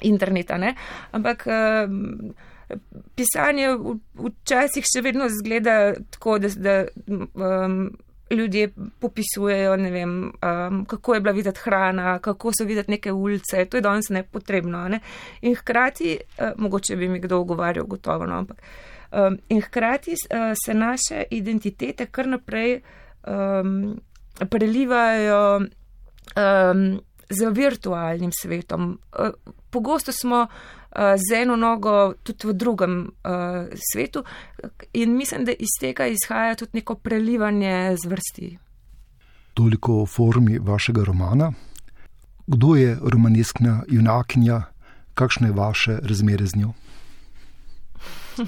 interneta, 0.00 0.58
ne? 0.58 0.74
ampak. 1.12 1.46
Um, 1.46 2.32
pisanje 3.14 3.68
včasih 4.14 4.86
še 4.86 5.02
vedno 5.02 5.28
zgleda 5.28 5.94
tako, 6.10 6.38
da, 6.38 6.48
da 6.56 6.76
um, 7.06 7.90
ljudje 8.30 8.68
popisujejo, 9.00 9.76
ne 9.76 9.90
vem, 9.90 10.12
um, 10.22 10.84
kako 10.84 11.14
je 11.14 11.20
bila 11.20 11.32
videti 11.32 11.60
hrana, 11.64 12.18
kako 12.18 12.52
so 12.58 12.64
videti 12.64 12.90
neke 12.90 13.12
ulice, 13.12 13.64
to 13.64 13.76
je 13.76 13.80
danes 13.80 14.08
nepotrebno. 14.08 14.88
Ne? 14.88 15.00
In 15.40 15.54
hkrati, 15.54 16.18
uh, 16.38 16.52
mogoče 16.56 16.96
bi 16.96 17.08
mi 17.08 17.20
kdo 17.20 17.40
ogovarjal, 17.40 17.86
gotovo, 17.86 18.26
no, 18.26 18.38
ampak. 18.38 18.62
Um, 19.12 19.38
in 19.48 19.60
hkrati 19.60 20.10
uh, 20.12 20.52
se 20.64 20.74
naše 20.74 21.24
identitete 21.30 22.06
kar 22.06 22.26
naprej 22.26 22.80
um, 23.26 24.00
prelivajo 24.50 25.56
um, 25.58 27.00
z 27.30 27.50
virtualnim 27.50 28.30
svetom. 28.32 28.98
Uh, 29.18 29.28
pogosto 29.70 30.12
smo 30.12 30.40
uh, 30.40 30.79
z 30.96 31.34
eno 31.42 31.56
nogo 31.56 32.14
tudi 32.22 32.48
v 32.48 32.52
drugem 32.52 33.00
uh, 33.00 33.68
svetu 33.92 34.24
in 34.92 35.16
mislim, 35.16 35.44
da 35.44 35.52
iz 35.52 35.78
tega 35.80 36.06
izhaja 36.06 36.54
tudi 36.54 36.70
neko 36.74 36.94
prelivanje 36.94 37.96
zvrsti. 38.04 38.58
Toliko 39.54 40.02
o 40.02 40.06
formi 40.06 40.58
vašega 40.58 41.04
romana. 41.04 41.52
Kdo 42.46 42.74
je 42.74 42.98
romaneskna 43.02 43.82
junakinja, 43.88 44.62
kakšno 45.14 45.46
je 45.46 45.52
vaše 45.52 45.98
razmere 46.02 46.46
z 46.46 46.56
njo? 46.56 46.72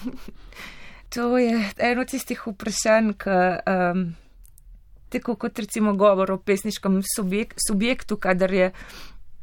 to 1.14 1.38
je 1.38 1.70
eno 1.78 2.04
tistih 2.04 2.46
vprašanj, 2.46 3.12
ki. 3.12 3.38
Um, 3.66 4.14
Tako 5.12 5.34
kot 5.36 5.58
recimo 5.58 5.92
govor 5.92 6.30
o 6.32 6.38
pesniškem 6.38 7.02
subjek, 7.16 7.54
subjektu, 7.68 8.16
kadar 8.16 8.52
je 8.52 8.70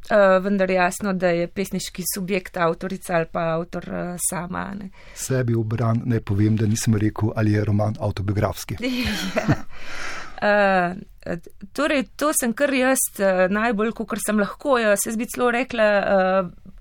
Uh, 0.08 0.42
vendar 0.42 0.70
jasno, 0.70 1.12
da 1.12 1.28
je 1.28 1.46
pesniški 1.46 2.02
subjekt 2.14 2.56
avtorica 2.56 3.14
ali 3.14 3.26
pa 3.32 3.40
avtor 3.54 3.84
uh, 3.88 4.16
sama. 4.30 4.64
Ne. 4.74 4.88
Sebi 5.14 5.54
v 5.54 5.62
bran 5.62 6.00
ne 6.04 6.18
povem, 6.20 6.56
da 6.56 6.66
nisem 6.66 6.96
rekel, 6.98 7.30
ali 7.36 7.52
je 7.52 7.64
roman 7.64 7.94
autobiografski. 8.00 8.78
ja. 9.36 9.58
uh, 10.42 11.36
torej, 11.76 12.08
to 12.16 12.32
sem 12.40 12.56
kar 12.58 12.74
jaz 12.74 13.04
uh, 13.20 13.44
najbolj, 13.52 13.92
kot 14.00 14.24
sem 14.24 14.40
lahko. 14.40 14.80
Jaz 14.82 15.20
bi 15.20 15.28
celo 15.30 15.52
rekla, 15.54 15.86
uh, 16.00 16.74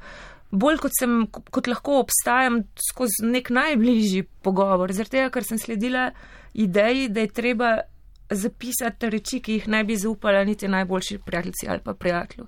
bolj 0.49 0.81
kot, 0.87 0.97
sem, 0.97 1.21
kot 1.29 1.69
lahko 1.69 1.99
obstajam 2.01 2.63
skozi 2.87 3.29
nek 3.29 3.53
najbližji 3.53 4.25
pogovor, 4.41 4.95
zaradi 4.95 5.19
tega, 5.19 5.29
ker 5.35 5.45
sem 5.45 5.61
sledila 5.61 6.09
ideji, 6.57 7.11
da 7.13 7.27
je 7.27 7.35
treba 7.35 7.77
zapisati 8.29 9.09
reči, 9.09 9.43
ki 9.43 9.59
jih 9.59 9.69
ne 9.73 9.83
bi 9.85 9.97
zaupala 9.97 10.43
niti 10.45 10.67
najboljši 10.67 11.21
prijatelji 11.25 11.69
ali 11.69 11.81
pa 11.83 11.93
prijatelji 11.93 12.47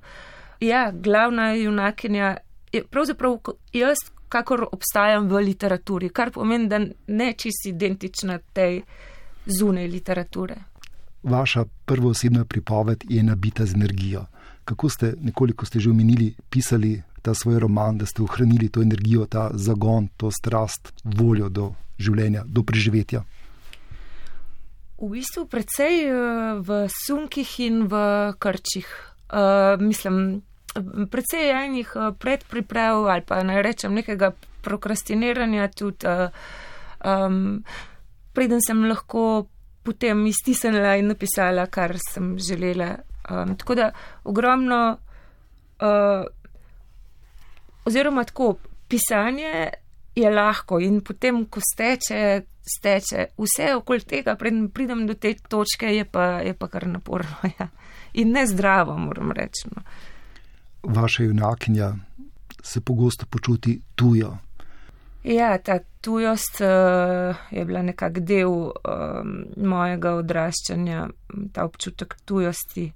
ja, 0.62 0.92
glavna 0.94 1.54
junakinja 1.54 2.38
je 2.72 2.84
pravzaprav 2.84 3.38
jaz, 3.74 3.98
kakor 4.30 4.66
obstajam 4.72 5.28
v 5.28 5.42
literaturi, 5.44 6.10
kar 6.10 6.32
pomeni, 6.32 6.68
da 6.68 6.80
ne 7.08 7.34
čisto 7.34 7.70
identična 7.70 8.40
tej 8.54 8.82
zunaj 9.46 9.88
literature. 9.88 10.56
Vaša 11.24 11.66
prvoosebna 11.86 12.46
pripoved 12.46 13.04
je 13.10 13.24
nabita 13.24 13.66
z 13.66 13.76
energijo. 13.76 14.26
Kako 14.66 14.90
ste, 14.90 15.14
nekoliko 15.22 15.66
ste 15.66 15.80
že 15.80 15.90
omenili, 15.90 16.34
pisali 16.50 17.02
ta 17.22 17.34
svoj 17.34 17.60
roman, 17.60 17.98
da 17.98 18.06
ste 18.06 18.24
ohranili 18.24 18.70
to 18.70 18.82
energijo, 18.82 19.26
ta 19.26 19.50
zagon, 19.54 20.08
to 20.18 20.32
strast, 20.32 20.94
voljo 21.04 21.50
do 21.50 21.74
življenja, 22.00 22.44
do 22.46 22.64
preživetja? 22.64 23.24
V 25.02 25.10
bistvu 25.10 25.46
precej 25.50 26.06
eh, 26.08 26.16
v 26.62 26.86
sunkih 27.06 27.60
in 27.60 27.88
v 27.90 27.96
krčih. 28.40 28.88
Uh, 29.32 29.80
mislim, 29.80 30.42
precej 31.12 31.50
enih 31.52 31.94
eh, 31.96 32.12
predpriprav 32.20 33.06
ali 33.06 33.22
pa 33.28 33.44
naj 33.44 33.62
rečem 33.62 33.94
nekega 33.94 34.32
prokrastiniranja 34.62 35.68
tudi, 35.68 36.08
um, 37.06 37.64
preden 38.34 38.62
sem 38.62 38.84
lahko 38.86 39.48
potem 39.84 40.26
iztisnila 40.30 40.96
in 41.02 41.10
napisala, 41.10 41.66
kar 41.66 41.98
sem 41.98 42.36
želela. 42.38 42.96
Um, 43.32 43.56
tako 43.58 43.76
da 43.76 43.92
ogromno, 44.24 44.98
uh, 45.82 46.26
oziroma 47.86 48.24
tako, 48.24 48.56
pisanje 48.88 49.70
je 50.16 50.30
lahko 50.30 50.80
in 50.80 51.02
potem, 51.02 51.46
ko 51.50 51.60
steče, 51.74 52.42
steče 52.78 53.26
vse 53.38 53.74
okoli 53.76 54.06
tega, 54.06 54.36
preden 54.36 54.70
pridem 54.70 55.08
do 55.08 55.18
te 55.18 55.34
točke, 55.50 55.90
je 55.96 56.06
pa, 56.06 56.26
je 56.46 56.54
pa 56.54 56.68
kar 56.68 56.88
naporno 56.88 57.50
ja. 57.60 57.68
in 58.14 58.32
nezdravo, 58.32 58.98
moram 58.98 59.32
reči. 59.32 59.74
No 59.74 59.82
vaša 60.84 61.24
junakinja 61.24 61.94
se 62.64 62.82
pogosto 62.82 63.26
počuti 63.26 63.82
tujo. 63.96 64.38
Ja, 65.24 65.58
ta 65.58 65.80
tujost 66.02 66.62
uh, 66.62 67.36
je 67.52 67.66
bila 67.66 67.82
nekak 67.82 68.20
del 68.20 68.50
um, 68.50 69.36
mojega 69.58 70.16
odraščanja, 70.18 71.08
ta 71.54 71.66
občutek 71.66 72.16
tujosti. 72.26 72.88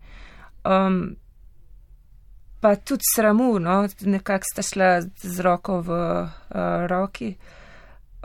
Um, 0.65 1.15
pa 2.61 2.75
tudi 2.75 3.05
sramu, 3.15 3.59
no, 3.59 3.83
nekako 4.01 4.49
sta 4.53 4.65
šla 4.65 4.89
z 5.21 5.45
roko 5.45 5.81
v 5.85 5.91
uh, 5.93 6.29
roki. 6.89 7.35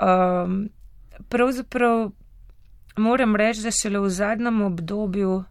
Um, 0.00 0.70
pravzaprav 1.28 2.10
moram 2.96 3.36
reči, 3.36 3.60
da 3.62 3.70
šele 3.70 4.00
v 4.00 4.10
zadnjem 4.10 4.62
obdobju 4.62 5.42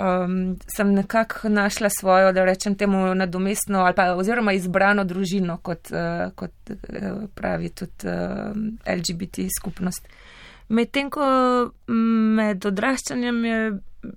um, 0.00 0.56
sem 0.76 0.94
nekako 0.94 1.48
našla 1.48 1.90
svojo, 1.90 2.32
da 2.32 2.44
rečem 2.44 2.74
temu, 2.74 3.14
nadomestno 3.14 3.78
ali 3.78 3.94
pa 3.94 4.14
oziroma 4.14 4.52
izbrano 4.52 5.04
družino, 5.04 5.58
kot, 5.62 5.92
uh, 5.92 6.32
kot 6.34 6.52
uh, 6.70 7.22
pravi 7.34 7.68
tudi 7.68 8.08
uh, 8.08 8.56
LGBT 8.96 9.46
skupnost. 9.60 10.08
Medtem 10.68 11.10
ko 11.10 11.24
med 12.36 12.66
odraščanjem 12.66 13.44
je 13.44 13.72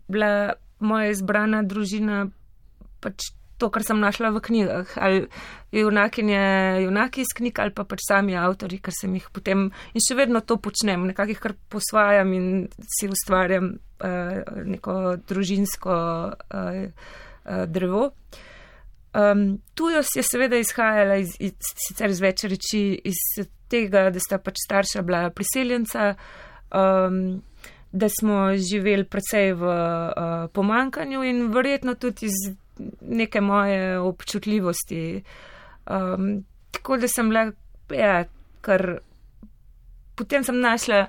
bila 0.08 0.54
moja 0.80 1.10
izbrana 1.10 1.64
družina 1.64 2.28
pač 3.02 3.32
to, 3.58 3.70
kar 3.70 3.86
sem 3.86 4.00
našla 4.00 4.32
v 4.34 4.42
knjigah, 4.44 4.96
ali 4.98 5.28
junakinje, 5.72 6.42
junaki 6.84 7.22
iz 7.22 7.34
knjig, 7.36 7.60
ali 7.60 7.74
pa 7.74 7.86
pač 7.88 8.06
sami 8.08 8.38
avtori, 8.38 8.80
ker 8.84 8.94
sem 8.96 9.14
jih 9.18 9.30
potem 9.34 9.68
in 9.94 10.04
še 10.04 10.18
vedno 10.18 10.42
to 10.42 10.58
počnem, 10.62 11.08
nekako 11.10 11.36
jih 11.36 11.44
kar 11.44 11.56
posvajam 11.74 12.34
in 12.34 12.48
si 12.98 13.10
ustvarjam 13.10 13.76
uh, 13.78 14.66
neko 14.66 14.98
družinsko 15.30 16.00
uh, 16.34 16.82
uh, 16.84 17.64
drevo. 17.70 18.12
Um, 19.14 19.62
tujost 19.78 20.16
je 20.18 20.24
seveda 20.26 20.58
izhajala 20.58 21.20
iz, 21.22 21.36
iz, 21.40 21.54
sicer 21.86 22.10
iz 22.10 22.22
več 22.22 22.48
reči, 22.50 22.82
iz 23.06 23.20
tega, 23.70 24.08
da 24.10 24.22
sta 24.22 24.40
pač 24.42 24.58
starša 24.66 25.04
bila 25.06 25.28
priseljenca, 25.30 26.16
um, 26.74 27.44
da 27.94 28.10
smo 28.10 28.48
živeli 28.58 29.06
precej 29.06 29.54
v 29.54 29.70
uh, 29.70 30.50
pomankanju 30.54 31.22
in 31.30 31.46
verjetno 31.54 31.94
tudi 31.94 32.26
iz 32.26 32.40
neke 33.02 33.42
moje 33.42 34.00
občutljivosti. 34.00 35.24
Um, 35.90 36.46
tako 36.72 36.98
da 36.98 37.08
sem 37.08 37.30
bila, 37.30 37.52
ja, 37.90 38.26
kar 38.62 39.00
potem 40.16 40.44
sem 40.44 40.60
našla 40.60 41.08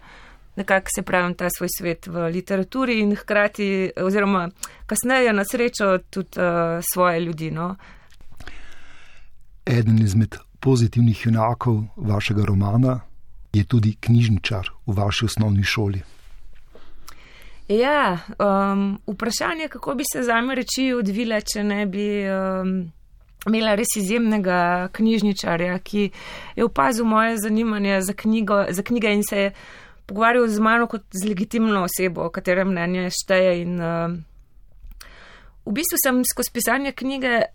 nekako 0.56 0.88
se 0.94 1.02
pravim 1.02 1.34
ta 1.34 1.48
svoj 1.50 1.68
svet 1.78 2.06
v 2.06 2.28
literaturi 2.30 3.00
in 3.00 3.16
hkrati, 3.16 3.90
oziroma 3.96 4.48
kasneje 4.86 5.32
na 5.32 5.44
srečo 5.44 5.98
tudi 6.10 6.40
uh, 6.40 6.84
svoje 6.92 7.20
ljudi. 7.20 7.50
No. 7.50 7.76
Eden 9.66 10.02
izmed 10.02 10.36
pozitivnih 10.60 11.26
junakov 11.26 11.82
vašega 11.96 12.44
romana 12.44 13.00
je 13.52 13.64
tudi 13.64 13.96
knjižničar 14.00 14.70
v 14.86 14.94
vaši 14.94 15.24
osnovni 15.24 15.62
šoli. 15.62 16.02
Ja, 17.68 18.18
um, 18.38 18.98
vprašanje, 19.06 19.68
kako 19.68 19.94
bi 19.94 20.04
se 20.12 20.22
za 20.22 20.40
me 20.40 20.54
reči 20.54 20.92
odvile, 20.92 21.40
če 21.40 21.62
ne 21.64 21.86
bi 21.86 22.04
um, 22.28 22.74
imela 23.48 23.72
res 23.74 23.96
izjemnega 23.96 24.88
knjižničarja, 24.92 25.78
ki 25.78 26.10
je 26.56 26.64
opazil 26.64 27.08
moje 27.08 27.38
zanimanje 27.40 28.00
za, 28.00 28.12
knjigo, 28.12 28.64
za 28.70 28.82
knjige 28.82 29.14
in 29.16 29.24
se 29.24 29.38
je 29.38 29.52
pogovarjal 30.06 30.48
z 30.48 30.60
mano 30.60 30.86
kot 30.86 31.02
z 31.12 31.24
legitimno 31.28 31.86
osebo, 31.88 32.28
katere 32.28 32.64
mnenje 32.64 33.08
šteje. 33.10 33.56
In, 33.62 33.80
um, 33.80 34.20
v 35.64 35.72
bistvu 35.72 35.96
sem 36.04 36.20
skozi 36.28 36.52
pisanje 36.52 36.92
knjige 36.92 37.46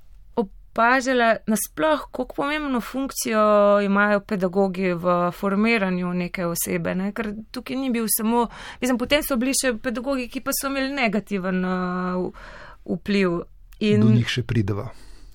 opažala 0.80 1.38
nasploh, 1.48 2.00
kako 2.12 2.34
pomembno 2.36 2.82
funkcijo 2.82 3.82
imajo 3.82 4.20
pedagogi 4.20 4.94
v 4.94 5.32
formiranju 5.32 6.14
neke 6.14 6.46
osebe. 6.46 6.96
Ne? 6.96 7.12
Ker 7.12 7.34
tukaj 7.52 7.76
ni 7.76 7.90
bil 7.92 8.06
samo, 8.08 8.48
mislim, 8.82 8.98
potem 8.98 9.24
so 9.24 9.36
bili 9.36 9.54
še 9.54 9.74
pedagogi, 9.84 10.30
ki 10.32 10.42
pa 10.42 10.56
so 10.56 10.72
imeli 10.72 10.94
negativen 10.96 11.66
uh, 11.66 12.48
vpliv. 12.86 13.42
In 13.84 14.08
do 14.08 14.14
njih 14.16 14.32
še 14.32 14.46
prideva. 14.48 14.88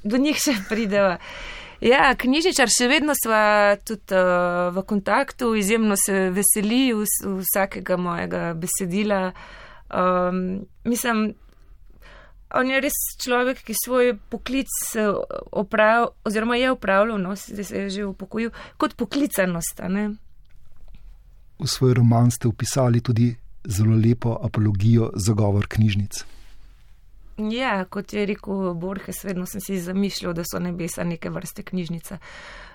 Do 0.04 0.16
njih 0.16 0.40
še 0.40 0.56
prideva. 0.68 1.18
Ja, 1.84 2.14
knjižničar 2.16 2.70
še 2.72 2.88
vedno 2.88 3.12
sva 3.18 3.76
tudi 3.84 4.16
uh, 4.16 4.72
v 4.72 4.86
kontaktu, 4.88 5.52
izjemno 5.60 5.98
se 6.00 6.30
veseli 6.32 6.86
vsakega 6.94 8.00
mojega 8.00 8.46
besedila. 8.56 9.26
Um, 9.92 10.64
mislim, 10.88 11.34
on 12.54 12.70
je 12.70 12.80
res 12.80 12.96
človek, 13.22 13.62
ki 13.66 13.74
svoj 13.84 14.14
poklic 14.30 14.70
eh, 14.96 15.10
opravil, 15.52 16.12
oziroma 16.24 16.56
je 16.56 16.72
upravljal, 16.72 17.18
no, 17.18 17.34
zdaj 17.36 17.64
se 17.64 17.78
je 17.78 17.90
že 17.90 18.06
upokojil, 18.06 18.50
kot 18.76 18.96
poklicanost. 18.96 19.80
V 21.58 21.66
svoj 21.66 21.94
roman 21.94 22.30
ste 22.30 22.48
upisali 22.48 23.00
tudi 23.00 23.34
zelo 23.64 23.96
lepo 23.96 24.38
apologijo 24.42 25.10
za 25.14 25.32
govor 25.32 25.66
knjižnic. 25.68 26.24
Ja, 27.38 27.84
kot 27.84 28.12
je 28.12 28.26
rekel 28.26 28.74
Borges, 28.74 29.24
vedno 29.24 29.46
sem 29.46 29.60
si 29.60 29.80
zamišljal, 29.80 30.34
da 30.34 30.44
so 30.46 30.58
nebesa 30.62 31.04
neke 31.04 31.30
vrste 31.30 31.62
knjižnice. 31.62 32.18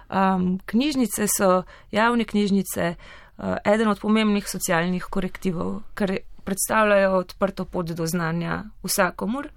Um, 0.09 0.59
knjižnice 0.65 1.27
so 1.37 1.63
javne 1.91 2.25
knjižnice, 2.25 2.95
uh, 2.95 3.55
eden 3.65 3.87
od 3.87 3.99
pomembnih 3.99 4.49
socialnih 4.49 5.05
korektivov, 5.05 5.81
ker 5.93 6.17
predstavljajo 6.43 7.13
odprto 7.21 7.65
pot 7.65 7.91
do 7.93 8.07
znanja 8.07 8.63
vsakomur. 8.83 9.47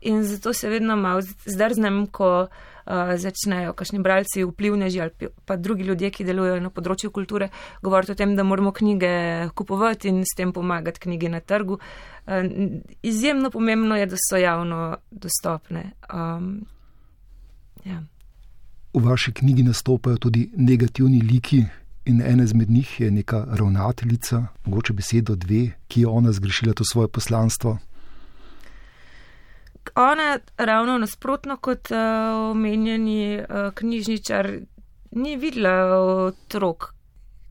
In 0.00 0.22
zato 0.24 0.52
se 0.52 0.68
vedno 0.68 0.96
malo 0.96 1.20
zdrznem, 1.44 2.06
ko 2.06 2.48
uh, 2.48 2.92
začnejo 3.16 3.72
kakšni 3.76 4.00
bralci, 4.00 4.44
vplivneži 4.44 5.00
ali 5.00 5.28
pa 5.44 5.56
drugi 5.56 5.84
ljudje, 5.84 6.10
ki 6.10 6.24
delujejo 6.24 6.60
na 6.64 6.70
področju 6.72 7.10
kulture, 7.12 7.50
govoriti 7.82 8.14
o 8.14 8.16
tem, 8.16 8.32
da 8.36 8.44
moramo 8.44 8.72
knjige 8.72 9.50
kupovati 9.54 10.08
in 10.08 10.22
s 10.24 10.36
tem 10.36 10.54
pomagati 10.56 11.00
knjigi 11.04 11.28
na 11.28 11.40
trgu. 11.40 11.76
Uh, 11.76 12.48
izjemno 13.02 13.50
pomembno 13.50 13.98
je, 14.00 14.06
da 14.08 14.16
so 14.16 14.40
javno 14.40 14.96
dostopne. 15.10 15.90
Um, 16.08 16.64
ja. 17.84 18.00
V 18.94 19.04
vaši 19.04 19.36
knjigi 19.36 19.68
nastopajo 19.68 20.16
tudi 20.16 20.48
negativni 20.56 21.20
liki. 21.20 21.66
In 22.08 22.22
ena 22.24 22.46
izmed 22.48 22.70
njih 22.72 22.88
je 23.00 23.10
neka 23.12 23.44
ravnateljica, 23.60 24.46
mogoče 24.64 24.94
besedo 24.96 25.36
dve, 25.36 25.76
ki 25.86 26.00
je 26.00 26.08
ona 26.08 26.32
zgrešila 26.32 26.72
to 26.72 26.84
svoje 26.88 27.08
poslanstvo 27.12 27.76
ona 29.94 30.38
ravno 30.56 30.98
nasprotno 30.98 31.56
kot 31.56 31.90
uh, 31.90 32.50
omenjeni 32.50 33.38
uh, 33.38 33.74
knjižničar 33.74 34.50
ni 35.10 35.36
videla 35.36 35.98
otrok, 36.00 36.94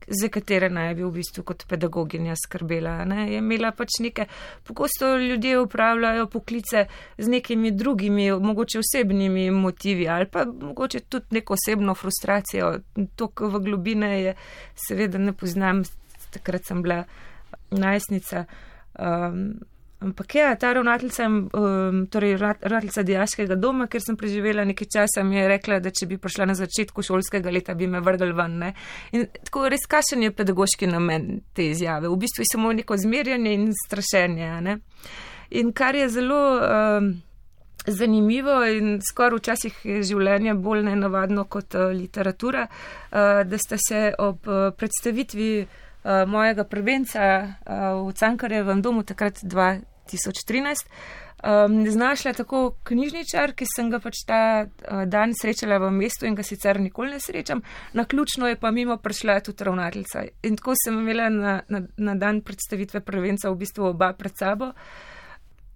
za 0.09 0.27
katere 0.27 0.69
naj 0.69 0.93
bi 0.95 1.03
v 1.03 1.11
bistvu 1.19 1.43
kot 1.45 1.65
pedagoginja 1.69 2.33
skrbela. 2.39 3.03
Ne? 3.05 3.27
Je 3.31 3.41
imela 3.43 3.71
pač 3.75 3.99
neke, 4.01 4.25
pogosto 4.67 5.11
ljudje 5.17 5.59
upravljajo 5.59 6.27
poklice 6.27 6.85
z 7.17 7.27
nekimi 7.27 7.71
drugimi, 7.71 8.31
mogoče 8.31 8.79
osebnimi 8.79 9.51
motivi 9.51 10.07
ali 10.09 10.25
pa 10.25 10.45
mogoče 10.45 10.99
tudi 10.99 11.25
neko 11.31 11.53
osebno 11.53 11.95
frustracijo. 11.95 12.79
To, 13.15 13.31
v 13.39 13.59
globine 13.59 14.13
je, 14.21 14.35
seveda 14.87 15.17
ne 15.17 15.33
poznam, 15.33 15.83
takrat 16.33 16.65
sem 16.65 16.81
bila 16.81 17.03
najstnica. 17.71 18.45
Um, 18.99 19.59
Ampak 19.99 20.35
ja, 20.35 20.55
ta 20.55 20.73
ravnateljica, 20.73 21.25
um, 21.27 22.05
torej 22.07 22.37
ravnateljica 22.37 23.03
dijaškega 23.03 23.55
doma, 23.59 23.87
ker 23.91 23.99
sem 23.99 24.15
preživela 24.15 24.63
nekaj 24.63 24.87
časa, 24.93 25.25
mi 25.27 25.35
je 25.35 25.47
rekla, 25.51 25.81
da 25.83 25.91
če 25.91 26.07
bi 26.07 26.17
prišla 26.17 26.45
na 26.47 26.55
začetku 26.55 27.03
šolskega 27.03 27.51
leta, 27.51 27.75
bi 27.75 27.87
me 27.87 27.99
vrgli 27.99 28.31
ven. 28.31 28.55
Ne? 28.61 28.69
In 29.11 29.25
tako 29.43 29.65
res 29.67 29.83
kašen 29.91 30.23
je 30.23 30.31
pedagoški 30.31 30.87
namen 30.87 31.41
te 31.53 31.67
izjave. 31.73 32.07
V 32.07 32.15
bistvu 32.21 32.45
je 32.45 32.51
samo 32.53 32.71
neko 32.77 32.95
zmerjanje 32.97 33.57
in 33.57 33.65
strašenje. 33.75 34.53
Ne? 34.63 34.77
In 35.59 35.73
kar 35.75 35.99
je 35.99 36.07
zelo 36.15 36.39
um, 36.55 37.11
zanimivo 37.83 38.61
in 38.71 39.01
skoraj 39.03 39.41
včasih 39.41 39.83
je 39.83 39.99
življenje 40.13 40.55
bolj 40.55 40.85
nenavadno 40.87 41.43
kot 41.43 41.75
uh, 41.75 41.91
literatura, 41.91 42.69
uh, 42.71 43.43
da 43.43 43.59
ste 43.59 43.83
se 43.83 44.07
ob 44.15 44.47
uh, 44.47 44.71
predstavitvi. 44.79 45.51
Uh, 45.99 46.23
mojega 46.31 46.63
prvenca 46.63 47.23
uh, 47.43 48.07
v 48.07 48.13
Cankarjevem 48.15 48.79
domu 48.81 49.01
takrat 49.03 49.41
2013, 50.09 50.89
um, 51.43 51.91
znašla 51.91 52.33
tako 52.33 52.73
knjižničar, 52.83 53.53
ki 53.53 53.65
sem 53.75 53.89
ga 53.91 53.99
pač 54.03 54.23
ta 54.27 54.41
uh, 54.65 55.03
dan 55.07 55.33
srečala 55.33 55.79
v 55.79 55.91
mestu 55.95 56.27
in 56.27 56.35
ga 56.35 56.43
sicer 56.43 56.79
nikoli 56.81 57.15
ne 57.15 57.19
srečam, 57.19 57.61
na 57.93 58.05
ključno 58.05 58.47
je 58.47 58.55
pa 58.59 58.71
mimo 58.71 58.97
prišla 58.97 59.39
tudi 59.39 59.63
ravnateljica. 59.63 60.25
In 60.43 60.57
tako 60.57 60.75
sem 60.83 60.99
imela 60.99 61.29
na, 61.29 61.61
na, 61.69 61.81
na 61.97 62.15
dan 62.15 62.41
predstavitve 62.41 63.01
prvenca 63.01 63.49
v 63.49 63.59
bistvu 63.63 63.91
oba 63.93 64.13
pred 64.13 64.35
sabo. 64.37 64.73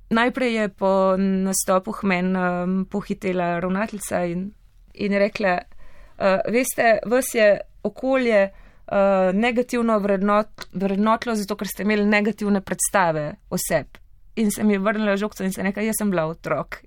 Najprej 0.10 0.56
je 0.56 0.70
po 0.70 1.16
nastopu 1.18 1.94
men 2.04 2.36
um, 2.36 2.86
pohitela 2.86 3.60
ravnateljica 3.60 4.26
in, 4.26 4.52
in 4.94 5.16
rekla, 5.18 5.58
uh, 5.58 6.44
veste, 6.52 7.00
vas 7.06 7.34
je 7.34 7.60
okolje, 7.84 8.50
Uh, 8.84 9.32
negativno 9.34 9.96
vrednot, 10.04 10.66
vrednotilo, 10.76 11.38
zato 11.40 11.56
ker 11.56 11.70
ste 11.72 11.86
imeli 11.86 12.04
negativne 12.04 12.60
predstave 12.62 13.30
oseb 13.50 13.96
in 14.36 14.52
se 14.52 14.64
mi 14.64 14.74
je 14.74 14.80
vrnila 14.80 15.18
žogca 15.18 15.44
in 15.44 15.54
se 15.54 15.64
nekaj, 15.64 15.86
jaz 15.86 16.00
sem 16.00 16.10
bila 16.10 16.26
otrok. 16.26 16.82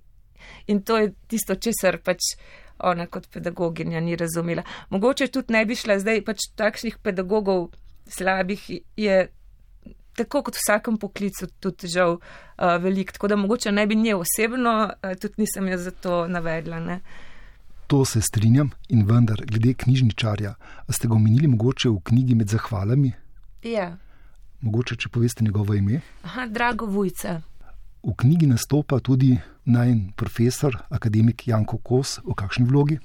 In 0.67 0.83
to 0.83 0.99
je 0.99 1.13
tisto, 1.27 1.55
česar 1.55 1.99
pač 2.05 2.35
ona 2.79 3.07
kot 3.07 3.29
pedagoginja 3.33 4.01
ni 4.01 4.17
razumela. 4.17 4.63
Mogoče 4.91 5.27
tudi 5.33 5.53
ne 5.53 5.65
bi 5.65 5.75
šla 5.75 5.99
zdaj, 5.99 6.23
pač 6.25 6.51
takšnih 6.57 6.99
pedagogov 7.03 7.71
slabih 8.07 8.71
je 8.97 9.27
tako 10.17 10.43
kot 10.43 10.57
v 10.57 10.63
vsakem 10.65 10.97
poklicu 10.99 11.49
tudi 11.61 11.89
žal 11.93 12.17
uh, 12.17 12.77
velik, 12.81 13.13
tako 13.13 13.29
da 13.29 13.37
mogoče 13.37 13.73
ne 13.73 13.87
bi 13.87 13.97
nje 13.97 14.17
osebno, 14.17 14.75
uh, 14.89 15.15
tudi 15.21 15.45
nisem 15.45 15.69
jo 15.69 15.79
zato 15.79 16.27
navedla. 16.29 16.81
Ne. 16.81 17.01
To 17.87 18.05
se 18.05 18.21
strinjam 18.21 18.71
in 18.89 19.05
vendar, 19.07 19.43
glede 19.47 19.75
knjižničarja, 19.75 20.55
ste 20.91 21.09
ga 21.09 21.15
omenili 21.15 21.49
mogoče 21.49 21.89
v 21.89 22.01
knjigi 22.05 22.35
med 22.35 22.49
zahvalami? 22.49 23.13
Ja. 23.63 23.97
Mogoče, 24.61 24.97
če 24.97 25.09
poveste 25.09 25.45
njegovo 25.45 25.75
ime. 25.75 26.01
Aha, 26.23 26.47
drago 26.47 26.87
Vujce. 26.87 27.41
V 28.07 28.15
knjigi 28.17 28.47
nastopa 28.47 29.01
tudi 29.01 29.35
najn 29.65 30.13
profesor, 30.17 30.77
akademik 30.91 31.49
Janko 31.49 31.79
Kos. 31.79 32.19
V 32.25 32.35
kakšni 32.39 32.67
vlogi? 32.67 32.99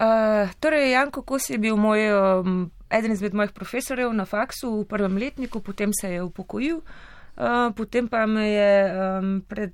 Uh, 0.00 0.50
torej, 0.60 0.92
Janko 0.92 1.22
Kos 1.22 1.50
je 1.50 1.58
bil 1.58 1.76
moj, 1.76 2.06
um, 2.12 2.58
eden 2.90 3.12
izmed 3.12 3.34
mojih 3.34 3.52
profesorjev 3.56 4.12
na 4.16 4.24
faksu 4.24 4.70
v 4.80 4.84
prvem 4.88 5.16
letniku, 5.16 5.60
potem 5.60 5.92
se 5.92 6.12
je 6.14 6.22
upokojil. 6.22 6.80
Uh, 7.40 7.72
potem 7.76 8.08
pa 8.08 8.26
me 8.26 8.50
je 8.50 8.72
um, 8.92 9.28
pred 9.48 9.72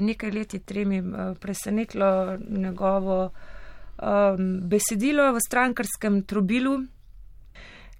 nekaj 0.00 0.30
leti, 0.30 0.58
tremi, 0.60 1.00
uh, 1.00 1.32
presenetilo 1.40 2.36
njegovo 2.48 3.30
um, 4.02 4.60
besedilo 4.68 5.32
v 5.32 5.40
strankarskem 5.40 6.22
trobilu, 6.22 6.82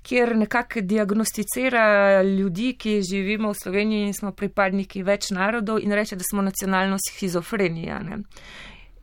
kjer 0.02 0.36
nekako 0.36 0.80
diagnosticira 0.80 2.22
ljudi, 2.22 2.72
ki 2.78 3.02
živimo 3.02 3.50
v 3.52 3.54
Sloveniji 3.54 4.06
in 4.06 4.14
smo 4.14 4.32
pripadniki 4.32 5.02
več 5.02 5.30
narodov 5.30 5.82
in 5.82 5.92
reče, 5.92 6.16
da 6.16 6.24
smo 6.30 6.42
nacionalno 6.42 6.96
schizofrenija. 7.08 8.00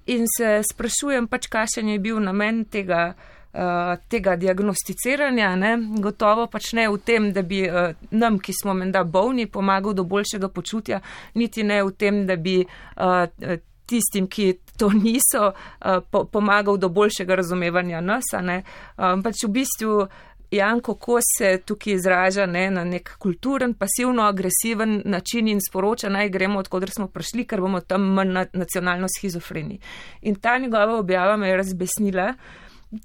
In 0.05 0.25
se 0.37 0.59
sprašujem, 0.71 1.27
pač, 1.27 1.47
kakšen 1.49 1.89
je 1.89 1.99
bil 1.99 2.19
namen 2.21 2.63
tega, 2.69 3.15
uh, 3.53 3.95
tega 4.09 4.35
diagnosticiranja. 4.37 5.55
Ne? 5.55 5.71
Gotovo 6.01 6.47
pač 6.51 6.73
ne 6.77 6.87
v 6.89 6.99
tem, 7.01 7.31
da 7.33 7.41
bi 7.41 7.63
uh, 7.65 7.95
nam, 8.11 8.37
ki 8.39 8.53
smo 8.53 8.75
menda 8.77 9.03
bolni, 9.03 9.47
pomagal 9.47 9.97
do 9.97 10.05
boljšega 10.05 10.49
počutja, 10.53 11.01
niti 11.33 11.63
ne 11.63 11.81
v 11.83 11.95
tem, 11.97 12.25
da 12.25 12.37
bi. 12.37 12.61
Uh, 12.97 13.57
Tistim, 13.85 14.25
ki 14.25 14.55
to 14.81 14.87
niso, 14.89 15.51
uh, 15.53 15.99
po, 16.09 16.23
pomagal 16.25 16.79
do 16.81 16.87
boljšega 16.89 17.35
razumevanja 17.37 17.99
nas. 18.01 18.31
Um, 18.33 19.21
pač 19.21 19.43
v 19.45 19.51
bistvu 19.59 20.07
Janko 20.51 20.95
Kos 20.95 21.23
se 21.37 21.57
tukaj 21.65 21.93
izraža 21.93 22.45
ne, 22.45 22.69
na 22.71 22.83
nek 22.83 23.15
kulturen, 23.19 23.73
pasivno-agresiven 23.73 25.01
način 25.05 25.47
in 25.47 25.59
sporoča, 25.61 26.09
naj 26.09 26.29
gremo 26.29 26.59
odkudr 26.59 26.91
smo 26.91 27.07
prišli, 27.07 27.45
ker 27.45 27.61
bomo 27.61 27.81
tam 27.81 28.01
manj 28.13 28.33
nacionalno 28.53 29.07
schizofreni. 29.17 29.79
In 30.21 30.35
ta 30.35 30.57
njegova 30.57 30.99
objava 30.99 31.37
me 31.37 31.49
je 31.49 31.57
razbesnila. 31.57 32.33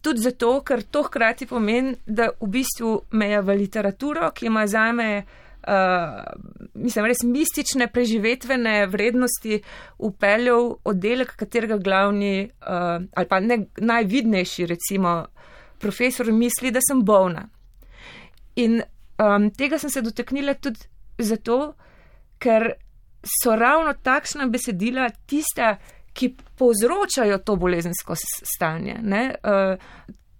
Tudi 0.02 0.20
zato, 0.20 0.60
ker 0.62 0.82
to 0.82 1.02
hkrati 1.02 1.46
pomeni, 1.46 1.96
da 2.06 2.28
v 2.40 2.48
bistvu 2.48 3.00
me 3.10 3.30
je 3.30 3.40
v 3.42 3.56
literaturo, 3.64 4.30
ki 4.30 4.46
ima 4.46 4.66
za 4.66 4.92
me, 4.92 5.24
uh, 5.66 6.20
mislim, 6.74 7.08
res 7.10 7.24
mistične 7.24 7.88
preživetvene 7.92 8.86
vrednosti, 8.86 9.62
upeljal 9.98 10.76
oddelek, 10.84 11.34
katerega 11.36 11.78
glavni 11.78 12.44
uh, 12.44 13.02
ali 13.14 13.28
pa 13.28 13.40
ne, 13.40 13.64
najvidnejši, 13.76 14.66
recimo, 14.66 15.16
profesor 15.80 16.32
misli, 16.32 16.70
da 16.70 16.82
sem 16.84 17.02
bolna. 17.04 17.46
In 18.60 18.80
um, 19.18 19.48
tega 19.50 19.78
sem 19.78 19.90
se 19.90 20.02
dotaknila 20.04 20.54
tudi 20.60 20.84
zato, 21.18 21.74
ker 22.40 22.72
so 23.24 23.56
ravno 23.56 23.94
takšna 24.02 24.46
besedila 24.48 25.08
tista, 25.26 25.76
ki 26.12 26.32
povzročajo 26.58 27.38
to 27.46 27.56
bolezensko 27.56 28.16
stanje. 28.56 28.96
Uh, 29.00 29.76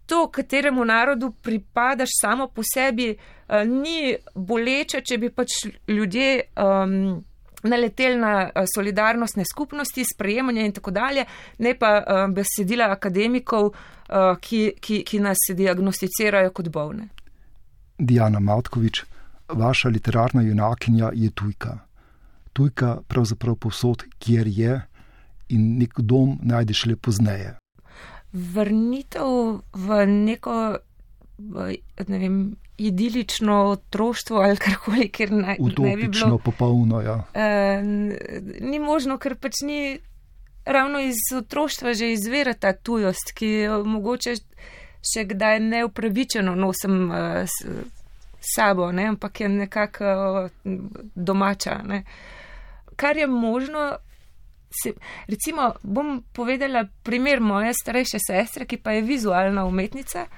to, 0.07 0.27
kateremu 0.33 0.85
narodu 0.85 1.31
pripadaš 1.43 2.17
samo 2.21 2.49
po 2.49 2.65
sebi, 2.67 3.13
uh, 3.15 3.63
ni 3.69 4.17
boleče, 4.35 5.03
če 5.07 5.19
bi 5.19 5.31
pač 5.31 5.63
ljudje. 5.89 6.31
Um, 6.57 7.25
Naletel 7.63 8.19
na 8.19 8.35
uh, 8.49 8.65
solidarnostne 8.75 9.45
skupnosti, 9.45 10.05
sprejemanje 10.15 10.65
in 10.65 10.73
tako 10.73 10.91
dalje, 10.91 11.25
ne 11.59 11.75
pa 11.79 11.97
uh, 12.01 12.27
besedila 12.35 12.91
akademikov, 12.93 13.73
Eh, 14.11 14.37
ki, 14.43 14.61
ki, 14.83 15.05
ki 15.07 15.21
nas 15.23 15.39
diagnosticirajo 15.55 16.51
kot 16.51 16.69
bolne. 16.75 17.05
Diana 17.99 18.41
Matkovič, 18.43 19.05
vaša 19.55 19.89
literarna 19.89 20.43
junakinja 20.43 21.13
je 21.15 21.31
tujka. 21.31 21.79
tujka 22.53 22.97
pravzaprav 23.07 23.55
povsod, 23.55 24.03
kjer 24.19 24.49
je, 24.49 24.81
in 25.49 25.79
nek 25.79 26.01
dom 26.03 26.39
najdeš 26.43 26.87
le 26.87 26.97
pozneje. 26.97 27.55
Vrnitev 28.33 29.61
v 29.73 30.07
neko 30.07 30.57
ne 32.09 32.19
vem, 32.19 32.57
idilično 32.81 33.65
otroštvo 33.65 34.39
ali 34.41 34.57
karkoli, 34.57 35.09
ker 35.09 35.33
naj, 35.33 35.57
ne 35.79 35.97
bi 35.97 36.09
bilo. 36.09 36.39
popolno, 36.39 37.01
ja. 37.01 37.15
Uh, 37.15 37.85
ni 38.61 38.79
možno, 38.79 39.19
ker 39.19 39.37
pač 39.37 39.61
ni 39.63 39.99
ravno 40.65 41.01
iz 41.01 41.21
otroštva 41.37 41.95
že 41.95 42.13
izvira 42.13 42.55
ta 42.55 42.73
tujost, 42.73 43.33
ki 43.35 43.49
jo 43.49 43.83
mogoče 43.85 44.37
še 45.13 45.25
kdaj 45.29 45.61
neupravičeno 45.61 46.55
nosim 46.55 47.11
uh, 47.11 47.43
s, 47.45 47.67
sabo, 48.41 48.93
ne, 48.93 49.11
ampak 49.13 49.41
je 49.41 49.49
nekako 49.49 50.05
uh, 50.45 50.51
domača. 51.15 51.83
Ne. 51.85 52.05
Kar 52.97 53.17
je 53.17 53.27
možno. 53.27 53.91
Se, 54.71 54.93
recimo, 55.27 55.73
bom 55.83 56.21
povedala 56.33 56.85
primer 57.03 57.41
moje 57.43 57.73
starejše 57.75 58.21
sestre, 58.23 58.69
ki 58.71 58.77
pa 58.79 58.93
je 58.95 59.03
vizualna 59.03 59.65
umetnica 59.67 60.29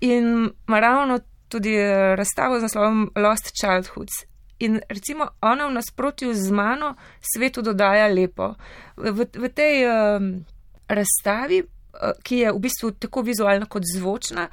in 0.00 0.50
ima 0.68 0.80
ravno 0.80 1.18
tudi 1.48 1.74
eh, 1.74 2.16
razstavo 2.16 2.58
z 2.58 2.62
naslovom 2.62 3.10
Lost 3.16 3.50
Childhoods. 3.60 4.12
In 4.58 4.80
recimo 4.88 5.28
ona 5.40 5.66
v 5.66 5.72
nasprotju 5.72 6.34
z 6.34 6.50
mano 6.50 6.94
svetu 7.20 7.62
dodaja 7.62 8.08
lepo. 8.08 8.54
V, 8.96 9.26
v 9.34 9.48
tej 9.48 9.84
um, 9.84 10.44
razstavi, 10.88 11.60
uh, 11.60 12.16
ki 12.22 12.38
je 12.38 12.52
v 12.52 12.62
bistvu 12.64 12.90
tako 12.96 13.20
vizualna 13.22 13.68
kot 13.68 13.84
zvočna, 13.84 14.48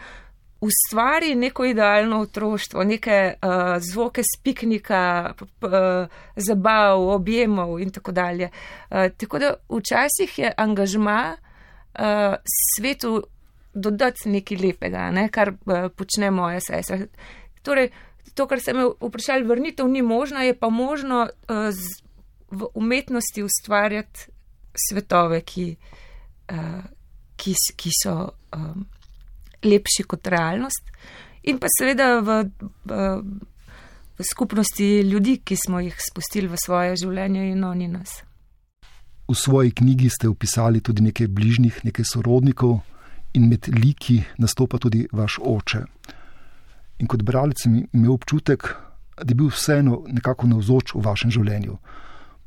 ustvari 0.64 1.36
neko 1.36 1.66
idealno 1.66 2.20
otroštvo, 2.20 2.84
neke 2.84 3.34
uh, 3.40 3.80
zvoke 3.80 4.22
spiknika, 4.28 5.34
uh, 5.40 5.72
zabav, 6.36 7.00
objemov 7.00 7.80
in 7.80 7.92
tako 7.92 8.12
dalje. 8.12 8.50
Uh, 8.90 9.08
tako 9.18 9.40
da 9.40 9.54
včasih 9.70 10.40
je 10.40 10.54
angažma 10.58 11.36
uh, 11.36 12.36
svetu 12.76 13.24
dodati 13.74 14.30
nekaj 14.30 14.58
lepega, 14.58 15.10
ne, 15.12 15.28
kar 15.34 15.54
uh, 15.54 15.90
počne 15.96 16.32
moja 16.32 16.62
sestra. 16.62 17.00
Torej, 17.66 17.92
to, 18.34 18.48
kar 18.48 18.62
sem 18.62 18.80
vprašal, 19.02 19.46
vrnitev 19.48 19.88
ni 19.90 20.02
možna, 20.02 20.46
je 20.48 20.56
pa 20.58 20.70
možno 20.70 21.26
uh, 21.28 21.70
z, 21.72 22.04
v 22.52 22.70
umetnosti 22.76 23.44
ustvarjati 23.44 24.30
svetove, 24.90 25.42
ki, 25.42 25.68
uh, 26.54 26.84
ki, 27.38 27.56
ki 27.78 27.94
so 28.04 28.16
um, 28.56 28.86
lepši 29.64 30.06
kot 30.10 30.28
realnost. 30.28 30.94
In 31.44 31.60
pa 31.60 31.68
seveda 31.72 32.22
v, 32.24 32.44
v, 32.88 33.00
v 34.18 34.28
skupnosti 34.28 35.02
ljudi, 35.04 35.42
ki 35.44 35.58
smo 35.60 35.82
jih 35.84 35.98
spustili 36.00 36.48
v 36.48 36.60
svoje 36.62 36.96
življenje 37.04 37.50
in 37.52 37.64
oni 37.68 37.90
nas. 37.92 38.22
V 39.28 39.36
svoji 39.36 39.72
knjigi 39.72 40.10
ste 40.12 40.30
opisali 40.30 40.82
tudi 40.84 41.04
nekaj 41.04 41.28
bližnjih, 41.32 41.84
nekaj 41.88 42.06
sorodnikov, 42.06 42.82
in 43.34 43.50
med 43.50 43.68
liki 43.68 44.22
nastopa 44.38 44.78
tudi 44.78 45.08
vaš 45.12 45.40
oče. 45.42 45.84
In 47.00 47.08
kot 47.08 47.24
bralec 47.26 47.64
sem 47.64 47.82
imel 47.82 48.14
občutek, 48.14 48.68
da 49.18 49.30
je 49.30 49.36
bil 49.36 49.50
vseeno 49.50 50.04
nekako 50.08 50.48
navzoč 50.48 50.94
v 50.96 51.02
vašem 51.06 51.34
življenju. 51.34 51.78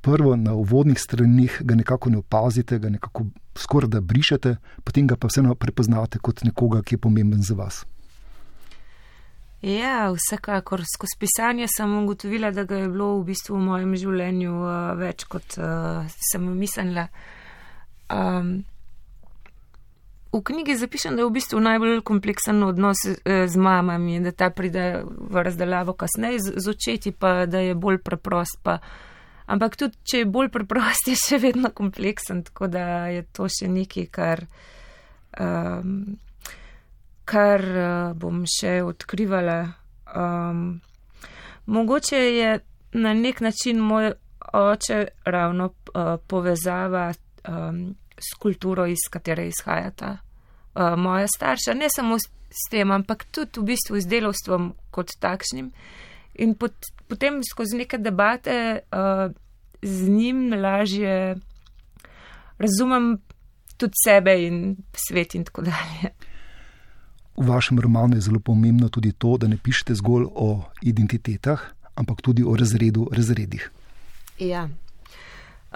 Prvo 0.06 0.36
na 0.36 0.54
uvodnih 0.54 0.98
stranih 1.00 1.58
ga 1.66 1.74
nekako 1.74 2.10
ne 2.10 2.20
opazite, 2.22 2.78
ga 2.78 2.90
nekako 2.90 3.26
skoraj 3.58 3.90
da 3.90 4.00
brišete, 4.00 4.56
potem 4.84 5.06
ga 5.06 5.16
pa 5.16 5.26
vseeno 5.26 5.54
prepoznate 5.58 6.22
kot 6.22 6.44
nekoga, 6.46 6.82
ki 6.82 6.94
je 6.94 7.02
pomemben 7.02 7.42
za 7.42 7.58
vas. 7.58 7.82
Ja, 9.66 10.12
vsekakor 10.12 10.84
skozi 10.86 11.16
pisanje 11.18 11.66
sem 11.68 11.90
ugotovila, 11.98 12.52
da 12.54 12.64
ga 12.64 12.76
je 12.76 12.88
bilo 12.92 13.16
v 13.18 13.32
bistvu 13.32 13.56
v 13.56 13.64
mojem 13.64 13.96
življenju 13.98 14.52
uh, 14.52 14.74
več 15.00 15.24
kot 15.26 15.56
uh, 15.58 16.06
sem 16.30 16.44
mislila. 16.54 17.08
Um, 18.12 18.60
v 20.36 20.42
knjigi 20.44 20.76
zapišem, 20.76 21.16
da 21.16 21.22
je 21.22 21.28
v 21.28 21.34
bistvu 21.34 21.60
najbolj 21.60 22.00
kompleksen 22.06 22.62
odnos 22.62 23.02
eh, 23.08 23.46
z 23.48 23.56
mamami, 23.56 24.20
da 24.20 24.32
ta 24.32 24.50
pride 24.50 25.04
v 25.04 25.42
razdelavo 25.42 25.96
kasneje, 25.96 26.40
z, 26.40 26.52
z 26.56 26.68
očeti 26.70 27.12
pa, 27.12 27.46
da 27.46 27.62
je 27.64 27.74
bolj 27.74 28.00
preprost. 28.04 28.60
Pa. 28.62 28.78
Ampak 29.46 29.76
tudi, 29.78 29.98
če 30.04 30.24
je 30.24 30.28
bolj 30.30 30.50
preprost, 30.54 31.08
je 31.12 31.16
še 31.20 31.40
vedno 31.42 31.72
kompleksen, 31.74 32.44
tako 32.48 32.68
da 32.68 33.06
je 33.12 33.24
to 33.32 33.48
še 33.48 33.70
nekaj, 33.72 34.08
kar, 34.12 34.44
um, 35.40 36.16
kar 37.24 37.64
uh, 37.64 38.14
bom 38.18 38.44
še 38.50 38.80
odkrivala. 38.84 39.60
Um, 40.16 40.80
mogoče 41.66 42.20
je 42.20 42.50
na 42.96 43.12
nek 43.14 43.40
način 43.44 43.80
moj 43.82 44.12
oče 44.56 45.04
ravno 45.24 45.72
uh, 45.72 46.18
povezava. 46.26 47.12
Um, 47.46 47.96
s 48.16 48.32
kulturo, 48.40 48.86
iz 48.88 49.10
katere 49.12 49.44
izhajata 49.50 50.14
uh, 50.76 50.94
moja 51.00 51.26
starša, 51.26 51.74
ne 51.74 51.88
samo 51.88 52.18
s 52.20 52.68
tem, 52.70 52.90
ampak 52.90 53.24
tudi 53.32 53.60
v 53.60 53.72
bistvu 53.72 54.00
z 54.00 54.06
delovstvom 54.06 54.74
kot 54.90 55.16
takšnim. 55.20 55.72
In 56.44 56.54
pot, 56.54 56.76
potem 57.08 57.40
skozi 57.44 57.80
neke 57.80 57.98
debate 57.98 58.84
uh, 58.92 59.32
z 59.82 60.08
njim 60.08 60.52
lažje 60.54 61.36
razumem 62.58 63.18
tudi 63.76 63.92
sebe 64.04 64.36
in 64.46 64.76
svet 64.92 65.34
in 65.34 65.44
tako 65.44 65.62
dalje. 65.62 66.12
V 67.36 67.48
vašem 67.48 67.80
romanu 67.80 68.16
je 68.16 68.20
zelo 68.20 68.40
pomembno 68.40 68.88
tudi 68.88 69.12
to, 69.12 69.36
da 69.36 69.48
ne 69.48 69.58
pišete 69.62 69.94
zgolj 69.94 70.24
o 70.34 70.62
identitetah, 70.82 71.60
ampak 71.94 72.22
tudi 72.22 72.44
o 72.44 72.56
razredu, 72.56 73.08
razredih. 73.12 73.70
Ja. 74.38 74.68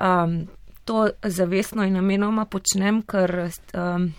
Um, 0.00 0.48
to 0.84 1.08
zavestno 1.22 1.84
in 1.84 1.92
namenoma 1.92 2.44
počnem, 2.44 3.02
ker 3.02 3.50
um, 3.74 4.12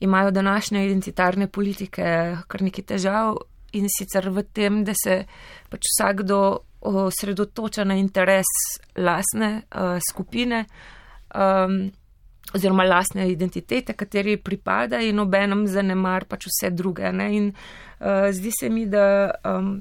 imajo 0.00 0.30
današnje 0.30 0.86
identitarne 0.86 1.46
politike 1.48 2.36
kar 2.48 2.62
nekaj 2.62 2.84
težav 2.84 3.36
in 3.72 3.86
sicer 3.88 4.30
v 4.30 4.42
tem, 4.42 4.84
da 4.84 4.92
se 5.04 5.24
pač 5.70 5.86
vsakdo 5.92 6.58
osredotoča 6.80 7.84
na 7.84 7.94
interes 8.00 8.48
lasne 8.96 9.62
uh, 9.62 9.98
skupine 10.10 10.64
um, 11.34 11.90
oziroma 12.54 12.84
lasne 12.84 13.28
identitete, 13.30 13.92
kateri 13.92 14.36
pripada 14.36 14.98
in 15.04 15.20
obenem 15.20 15.66
zanemar 15.68 16.24
pač 16.24 16.48
vse 16.48 16.72
druge. 16.74 17.12
Ne? 17.12 17.28
In 17.36 17.50
uh, 17.52 18.30
zdi 18.32 18.50
se 18.60 18.70
mi, 18.72 18.86
da 18.90 19.30
um, 19.44 19.76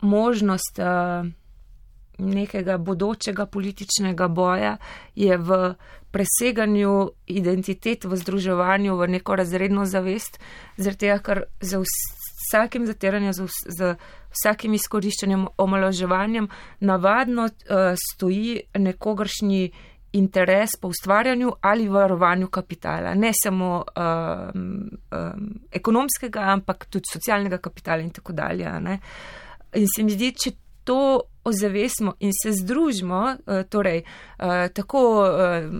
možnost 0.00 0.80
uh, 0.82 1.28
nekega 2.22 2.78
bodočega 2.78 3.46
političnega 3.46 4.28
boja 4.28 4.76
je 5.14 5.36
v 5.36 5.74
preseganju 6.12 7.10
identitet, 7.26 8.04
v 8.04 8.16
združevanju 8.16 8.96
v 8.96 9.08
neko 9.16 9.36
razredno 9.36 9.86
zavest, 9.88 10.38
zaradi 10.76 11.06
tega, 11.06 11.18
ker 11.24 11.44
za 11.60 11.80
vsakim 11.80 12.86
zatiranjem, 12.86 13.32
za, 13.32 13.46
za 13.48 13.94
vsakim 14.32 14.74
izkoriščanjem, 14.76 15.46
omaloževanjem 15.56 16.48
navadno 16.80 17.48
uh, 17.48 17.94
stoji 17.96 18.60
nekogaršnji 18.74 19.72
interes 20.12 20.70
po 20.80 20.88
ustvarjanju 20.88 21.52
ali 21.60 21.88
varovanju 21.88 22.48
kapitala. 22.48 23.14
Ne 23.14 23.30
samo 23.42 23.84
um, 23.96 24.90
um, 25.12 25.54
ekonomskega, 25.72 26.40
ampak 26.40 26.86
tudi 26.86 27.08
socialnega 27.12 27.58
kapitala 27.58 28.02
in 28.02 28.10
tako 28.10 28.32
dalje. 28.32 28.80
Ne? 28.80 28.98
In 29.74 29.88
se 29.88 30.04
mi 30.04 30.12
zdi, 30.12 30.32
če 30.36 30.52
to 30.84 31.20
ozavesmo 31.44 32.14
in 32.20 32.30
se 32.42 32.52
združimo, 32.52 33.36
eh, 33.46 33.62
torej 33.62 33.98
eh, 33.98 34.68
tako, 34.68 35.26
eh, 35.26 35.70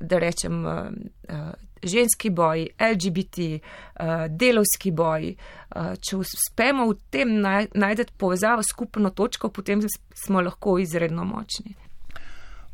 da 0.00 0.18
rečem, 0.18 0.64
ženski 1.82 2.30
boj, 2.30 2.68
LGBT, 2.80 3.60
delovski 4.28 4.90
boj, 4.90 5.34
če 6.00 6.16
uspemo 6.16 6.86
v 6.88 6.96
tem 7.10 7.28
najdeti 7.74 8.12
povezavo 8.16 8.62
skupno 8.62 9.10
točko, 9.10 9.48
potem 9.48 9.82
smo 10.24 10.40
lahko 10.40 10.78
izredno 10.78 11.24
močni. 11.24 11.74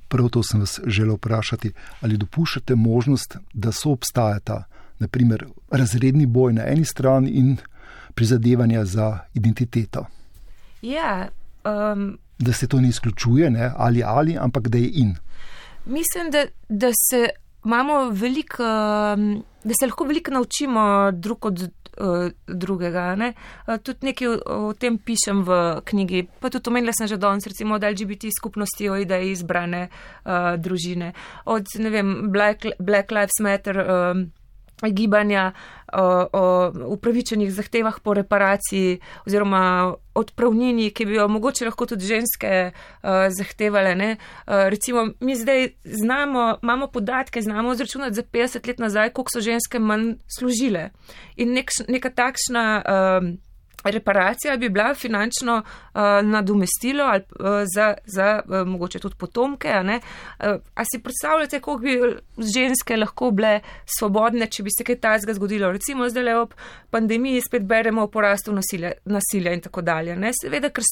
Prav 0.08 0.28
to 0.28 0.42
sem 0.42 0.60
vas 0.60 0.80
želel 0.86 1.16
vprašati, 1.16 1.72
ali 2.00 2.16
dopuščate 2.16 2.74
možnost, 2.74 3.36
da 3.52 3.72
so 3.72 3.90
obstajata, 3.90 4.64
naprimer, 4.98 5.46
razredni 5.70 6.26
boj 6.26 6.52
na 6.52 6.66
eni 6.66 6.84
strani 6.84 7.30
in 7.30 7.56
prizadevanja 8.14 8.84
za 8.84 9.18
identiteto. 9.34 10.06
Ja, 10.82 11.28
Um, 11.64 12.18
da 12.38 12.52
se 12.52 12.66
to 12.66 12.80
ne 12.80 12.88
izključuje, 12.88 13.50
ne, 13.50 13.70
ali 13.76 14.02
ali, 14.02 14.36
ampak 14.38 14.68
da 14.68 14.78
je 14.78 14.90
in. 14.94 15.14
Mislim, 15.84 16.30
da, 16.30 16.46
da 16.68 16.90
se 17.10 17.28
imamo 17.64 18.08
veliko, 18.10 18.62
da 19.64 19.74
se 19.80 19.86
lahko 19.86 20.04
veliko 20.04 20.30
naučimo 20.30 21.10
drug 21.12 21.44
od 21.44 21.62
uh, 21.62 22.30
drugega. 22.46 23.16
Ne. 23.16 23.32
Uh, 23.66 23.76
tudi 23.76 24.06
nekaj 24.06 24.28
o, 24.28 24.36
o 24.46 24.72
tem 24.74 24.98
pišem 24.98 25.42
v 25.46 25.80
knjigi, 25.84 26.26
pa 26.40 26.50
tudi 26.50 26.70
omenila 26.70 26.92
sem 26.98 27.06
že 27.06 27.16
danes, 27.16 27.46
recimo 27.46 27.74
od 27.74 27.84
LGBT 27.84 28.32
skupnosti, 28.38 28.90
o 28.90 28.96
ideji 28.96 29.32
izbrane 29.32 29.88
uh, 29.88 30.54
družine, 30.58 31.12
od, 31.44 31.66
ne 31.78 31.90
vem, 31.90 32.14
Black, 32.32 32.66
Black 32.78 33.10
Lives 33.10 33.40
Matter. 33.40 33.78
Um, 33.78 34.30
gibanja 34.88 35.52
o, 35.92 36.26
o 36.32 36.72
upravičenih 36.86 37.52
zahtevah 37.52 38.00
po 38.00 38.14
reparaciji 38.14 39.00
oziroma 39.26 39.94
odpravnini, 40.14 40.90
ki 40.90 41.06
bi 41.06 41.14
jo 41.16 41.28
mogoče 41.28 41.64
lahko 41.64 41.86
tudi 41.86 42.06
ženske 42.06 42.72
uh, 42.72 43.10
zahtevale. 43.30 43.92
Uh, 43.92 44.68
recimo, 44.72 45.06
mi 45.20 45.36
zdaj 45.36 45.68
znamo, 45.84 46.58
imamo 46.62 46.86
podatke, 46.86 47.42
znamo 47.42 47.72
izračunati 47.72 48.14
za 48.14 48.22
50 48.22 48.68
let 48.68 48.78
nazaj, 48.78 49.10
koliko 49.10 49.30
so 49.30 49.40
ženske 49.40 49.78
manj 49.78 50.14
služile. 50.38 50.90
In 51.36 51.52
nek, 51.52 51.70
neka 51.88 52.10
takšna. 52.10 52.82
Uh, 52.86 53.51
reparacija 53.90 54.56
bi 54.56 54.68
bila 54.68 54.94
finančno 54.94 55.62
uh, 55.62 56.00
nadomestilo 56.22 57.04
ali, 57.04 57.22
uh, 57.40 57.46
za, 57.74 57.94
za 58.04 58.40
uh, 58.44 58.66
mogoče 58.68 58.98
tudi 58.98 59.14
potomke. 59.18 59.68
A, 59.68 59.82
uh, 59.82 60.60
a 60.74 60.84
si 60.84 61.02
predstavljate, 61.02 61.60
koliko 61.60 61.82
bi 61.82 62.16
ženske 62.54 62.96
lahko 62.96 63.30
bile 63.30 63.60
svobodne, 63.98 64.46
če 64.46 64.62
bi 64.62 64.70
se 64.70 64.84
kaj 64.84 65.00
tajnega 65.00 65.34
zgodilo? 65.34 65.72
Recimo 65.72 66.08
zdaj 66.08 66.24
le 66.24 66.36
ob 66.36 66.54
pandemiji 66.90 67.40
spet 67.40 67.62
beremo 67.62 68.02
o 68.02 68.10
porastu 68.10 68.52
nasilja, 68.52 68.92
nasilja 69.04 69.52
in 69.52 69.60
tako 69.60 69.82
dalje. 69.82 70.16
Ne? 70.16 70.32
Seveda, 70.40 70.70
ker, 70.70 70.84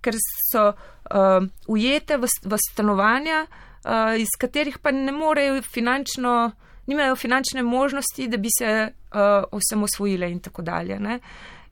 ker 0.00 0.16
so 0.52 0.70
uh, 0.70 1.42
ujete 1.66 2.16
v, 2.16 2.30
v 2.44 2.62
stanovanja, 2.70 3.44
uh, 3.84 4.16
iz 4.18 4.32
katerih 4.40 4.78
pa 4.78 4.94
ne 4.94 5.12
morejo 5.12 5.62
finančno. 5.62 6.52
Nimajo 6.88 7.18
finančne 7.20 7.60
možnosti, 7.62 8.30
da 8.32 8.38
bi 8.40 8.48
se 8.48 8.68
uh, 8.88 9.20
osamosvojile 9.52 10.30
in 10.32 10.38
tako 10.40 10.62
dalje. 10.64 10.96
Uh, 10.96 11.18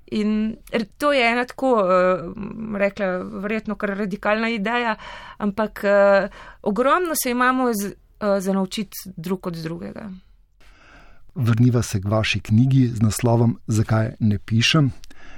In 0.06 0.56
to 0.98 1.12
je 1.12 1.32
ena 1.32 1.44
tako, 1.44 1.72
uh, 1.72 2.78
rekla, 2.78 3.06
verjetno 3.18 3.74
kar 3.74 3.96
radikalna 3.98 4.48
ideja, 4.48 4.96
ampak 5.38 5.84
uh, 5.84 6.28
ogromno 6.62 7.14
se 7.22 7.30
imamo 7.30 7.72
z, 7.74 7.86
uh, 7.86 8.38
za 8.38 8.52
naučiti 8.52 8.96
drug 9.16 9.46
od 9.46 9.54
drugega. 9.54 10.10
Vrniva 11.34 11.82
se 11.82 12.00
k 12.00 12.04
vaši 12.08 12.40
knjigi 12.40 12.86
z 12.88 13.02
naslovom 13.02 13.58
Zakaj 13.66 14.12
ne 14.20 14.38
pišem. 14.38 14.92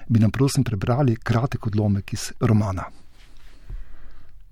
Bi 0.08 0.20
nam 0.20 0.30
prosim 0.30 0.64
prebrali 0.64 1.16
kratek 1.16 1.66
odlomek 1.66 2.12
iz 2.12 2.32
romana. 2.40 2.84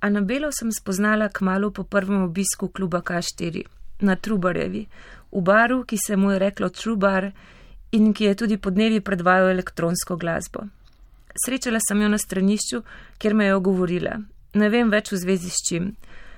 Anabelo 0.00 0.50
sem 0.52 0.72
spoznala 0.72 1.28
kmalo 1.28 1.70
po 1.70 1.84
prvem 1.84 2.22
obisku 2.22 2.68
kluba 2.68 3.00
K4 3.00 3.62
na 4.00 4.16
Trubarevi, 4.16 4.86
v 5.32 5.40
baru, 5.40 5.84
ki 5.84 5.96
se 6.06 6.16
mu 6.16 6.30
je 6.30 6.38
reklo 6.38 6.68
Trubar 6.68 7.30
in 7.92 8.12
ki 8.12 8.24
je 8.24 8.34
tudi 8.34 8.56
podnevi 8.58 9.00
predvajal 9.00 9.50
elektronsko 9.50 10.16
glasbo. 10.16 10.66
Srečala 11.44 11.78
sem 11.88 12.02
jo 12.02 12.08
na 12.08 12.18
stranišču, 12.18 12.82
kjer 13.18 13.34
me 13.34 13.44
je 13.44 13.54
ogovorila. 13.54 14.16
Ne 14.54 14.68
vem 14.72 14.90
več 14.90 15.12
v 15.12 15.20
zvezi 15.20 15.50
s 15.52 15.62
čim. 15.68 15.94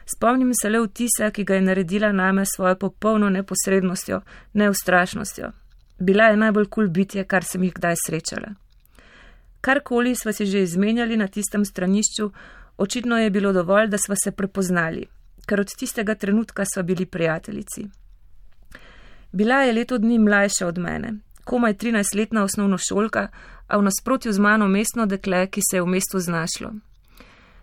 Spomnim 0.08 0.50
se 0.54 0.70
le 0.70 0.80
vtisa, 0.82 1.30
ki 1.30 1.44
ga 1.44 1.54
je 1.54 1.62
naredila 1.62 2.12
name 2.12 2.44
svojo 2.46 2.76
popolno 2.76 3.28
neposrednostjo, 3.30 4.20
neustrašnostjo. 4.52 5.52
Bila 5.98 6.24
je 6.30 6.36
najbolj 6.36 6.66
kul 6.66 6.84
cool 6.84 6.88
bitje, 6.94 7.24
kar 7.24 7.44
sem 7.44 7.62
jih 7.62 7.74
kdaj 7.74 7.94
srečala. 8.06 8.54
Karkoli 9.60 10.14
sva 10.14 10.32
si 10.32 10.46
že 10.46 10.62
izmenjali 10.62 11.16
na 11.16 11.26
tistem 11.26 11.64
stranišču, 11.64 12.30
očitno 12.78 13.18
je 13.18 13.30
bilo 13.30 13.52
dovolj, 13.52 13.88
da 13.88 13.98
sva 13.98 14.16
se 14.16 14.30
prepoznali, 14.32 15.06
ker 15.46 15.60
od 15.60 15.74
tistega 15.78 16.14
trenutka 16.14 16.64
sva 16.64 16.82
bili 16.82 17.06
prijateljici. 17.06 17.88
Bila 19.32 19.62
je 19.62 19.72
leto 19.72 19.98
dni 19.98 20.18
mlajša 20.18 20.66
od 20.66 20.78
mene, 20.78 21.12
komaj 21.48 21.74
13-letna 21.80 22.42
osnovnošolka, 22.44 23.28
a 23.68 23.78
v 23.78 23.82
nasprotju 23.82 24.32
z 24.32 24.38
mano 24.38 24.68
mestno 24.68 25.06
dekle, 25.06 25.46
ki 25.46 25.60
se 25.64 25.76
je 25.76 25.82
v 25.82 25.86
mestu 25.86 26.20
znašlo. 26.20 26.72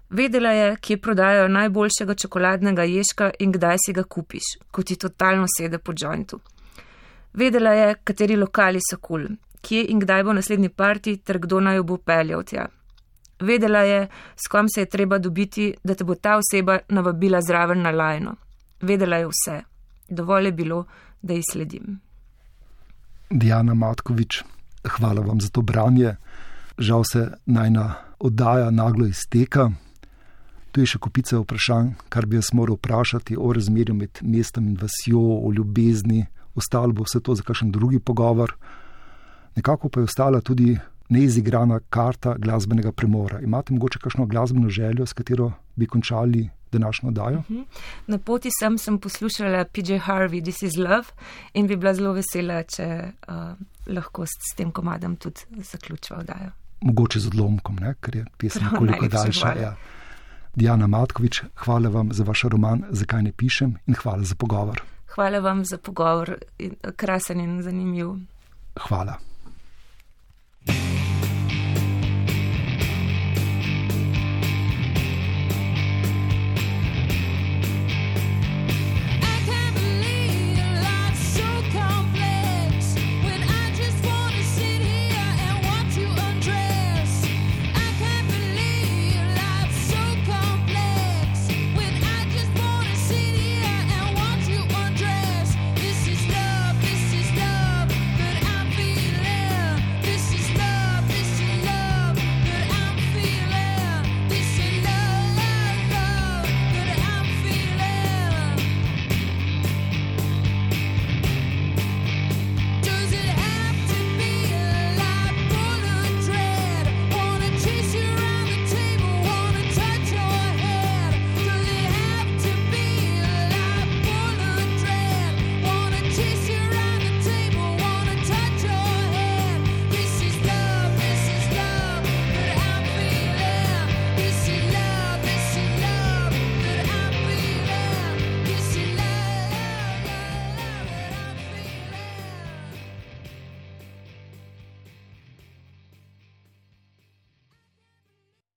Vedela 0.10 0.52
je, 0.52 0.76
kje 0.82 0.98
prodajajo 1.02 1.48
najboljšega 1.48 2.15
čokoladnega 2.15 2.84
ježka 2.84 3.32
in 3.39 3.52
kdaj 3.52 3.78
si 3.86 3.93
ga 3.93 4.04
kupiš, 4.04 4.48
ko 4.71 4.84
ti 4.84 4.95
totalno 4.95 5.45
sede 5.58 5.78
po 5.78 5.93
jointu. 5.98 6.39
Vedela 7.34 7.74
je, 7.74 7.95
kateri 8.04 8.38
lokali 8.38 8.80
so 8.89 8.98
kul, 8.98 9.26
cool, 9.26 9.38
kje 9.62 9.86
in 9.89 10.00
kdaj 10.00 10.24
bo 10.24 10.34
naslednji 10.34 10.69
parti 10.69 11.17
ter 11.17 11.39
kdo 11.39 11.60
naj 11.60 11.82
bo 11.84 11.98
peljal 11.98 12.43
tja. 12.43 12.67
Vedela 13.39 13.84
je, 13.84 14.08
s 14.36 14.48
kom 14.48 14.69
se 14.69 14.82
je 14.82 14.89
treba 14.89 15.17
dobiti, 15.17 15.74
da 15.84 15.95
te 15.95 16.04
bo 16.04 16.15
ta 16.15 16.39
oseba 16.39 16.80
navabila 16.89 17.41
zraven 17.41 17.82
na 17.82 17.91
lajno. 17.91 18.36
Vedela 18.82 19.17
je 19.17 19.28
vse. 19.28 19.62
Dovolj 20.10 20.45
je 20.45 20.52
bilo, 20.52 20.86
da 21.21 21.34
ji 21.34 21.41
sledim. 21.52 22.05
Diana 23.30 23.74
Matkovič, 23.74 24.44
hvala 24.86 25.22
vam 25.22 25.42
za 25.42 25.50
to 25.50 25.62
branje. 25.62 26.16
Žal 26.78 27.04
se 27.04 27.32
najna 27.46 27.94
oddaja 28.20 28.72
naglo 28.72 29.08
izteka. 29.08 29.72
Tu 30.72 30.84
je 30.84 30.92
še 30.94 31.00
kupica 31.00 31.40
vprašanj, 31.40 31.94
kar 32.10 32.28
bi 32.28 32.38
jaz 32.38 32.52
moral 32.54 32.78
vprašati 32.78 33.38
o 33.40 33.54
razmerju 33.54 33.96
med 33.96 34.20
mestom 34.22 34.68
in 34.68 34.76
vasjo, 34.78 35.22
o 35.42 35.52
ljubezni, 35.56 36.26
ostalo 36.56 36.94
bo 36.94 37.06
vse 37.08 37.24
to 37.24 37.36
za 37.36 37.44
kakšen 37.48 37.72
drugi 37.72 38.00
pogovor. 38.00 38.54
Nekako 39.56 39.90
pa 39.90 40.04
je 40.04 40.12
ostala 40.12 40.42
tudi 40.42 40.76
neizigrana 41.10 41.80
karta 41.90 42.36
glasbenega 42.38 42.92
premora. 42.92 43.40
Imate 43.42 43.74
mogoče 43.74 44.00
kakšno 44.04 44.26
glasbeno 44.26 44.70
željo, 44.70 45.06
s 45.06 45.14
katero 45.14 45.52
bi 45.76 45.88
končali 45.88 46.50
današnjo 46.76 47.12
dajo? 47.12 47.40
Uh 47.40 47.52
mhm. 47.52 47.60
-huh. 47.60 47.66
Na 48.08 48.18
poti 48.18 48.50
sem, 48.60 48.78
sem 48.78 49.00
poslušala 49.00 49.66
PJ 49.66 50.00
Harvey, 50.08 50.42
This 50.42 50.64
is 50.64 50.78
Love 50.78 51.08
in 51.54 51.68
bi 51.68 51.76
bila 51.76 51.94
zelo 51.94 52.14
vesela, 52.14 52.64
če 52.64 53.12
uh, 53.28 53.34
lahko 53.88 54.26
s, 54.26 54.30
s 54.52 54.56
tem 54.56 54.72
komadom 54.72 55.16
tudi 55.16 55.42
zaključiva 55.72 56.24
dajo. 56.24 56.52
Mogoče 56.82 57.20
z 57.20 57.28
odlomkom, 57.28 57.76
ne? 57.76 57.96
ker 58.02 58.16
je 58.16 58.26
pesem 58.38 58.64
nekoliko 58.72 59.08
daljša. 59.08 59.54
Ja. 59.62 59.76
Diana 60.56 60.88
Matkovič, 60.88 61.44
hvala 61.56 61.90
vam 61.90 62.14
za 62.14 62.24
vaš 62.24 62.44
roman, 62.44 62.84
zakaj 62.90 63.24
ne 63.24 63.32
pišem 63.32 63.76
in 63.88 63.96
hvala 63.96 64.24
za 64.24 64.36
pogovor. 64.36 64.82
Hvala 65.16 65.40
vam 65.40 65.66
za 65.66 65.78
pogovor, 65.78 66.38
krasen 66.96 67.40
in 67.40 67.62
zanimiv. 67.64 68.16
Hvala. 68.88 69.20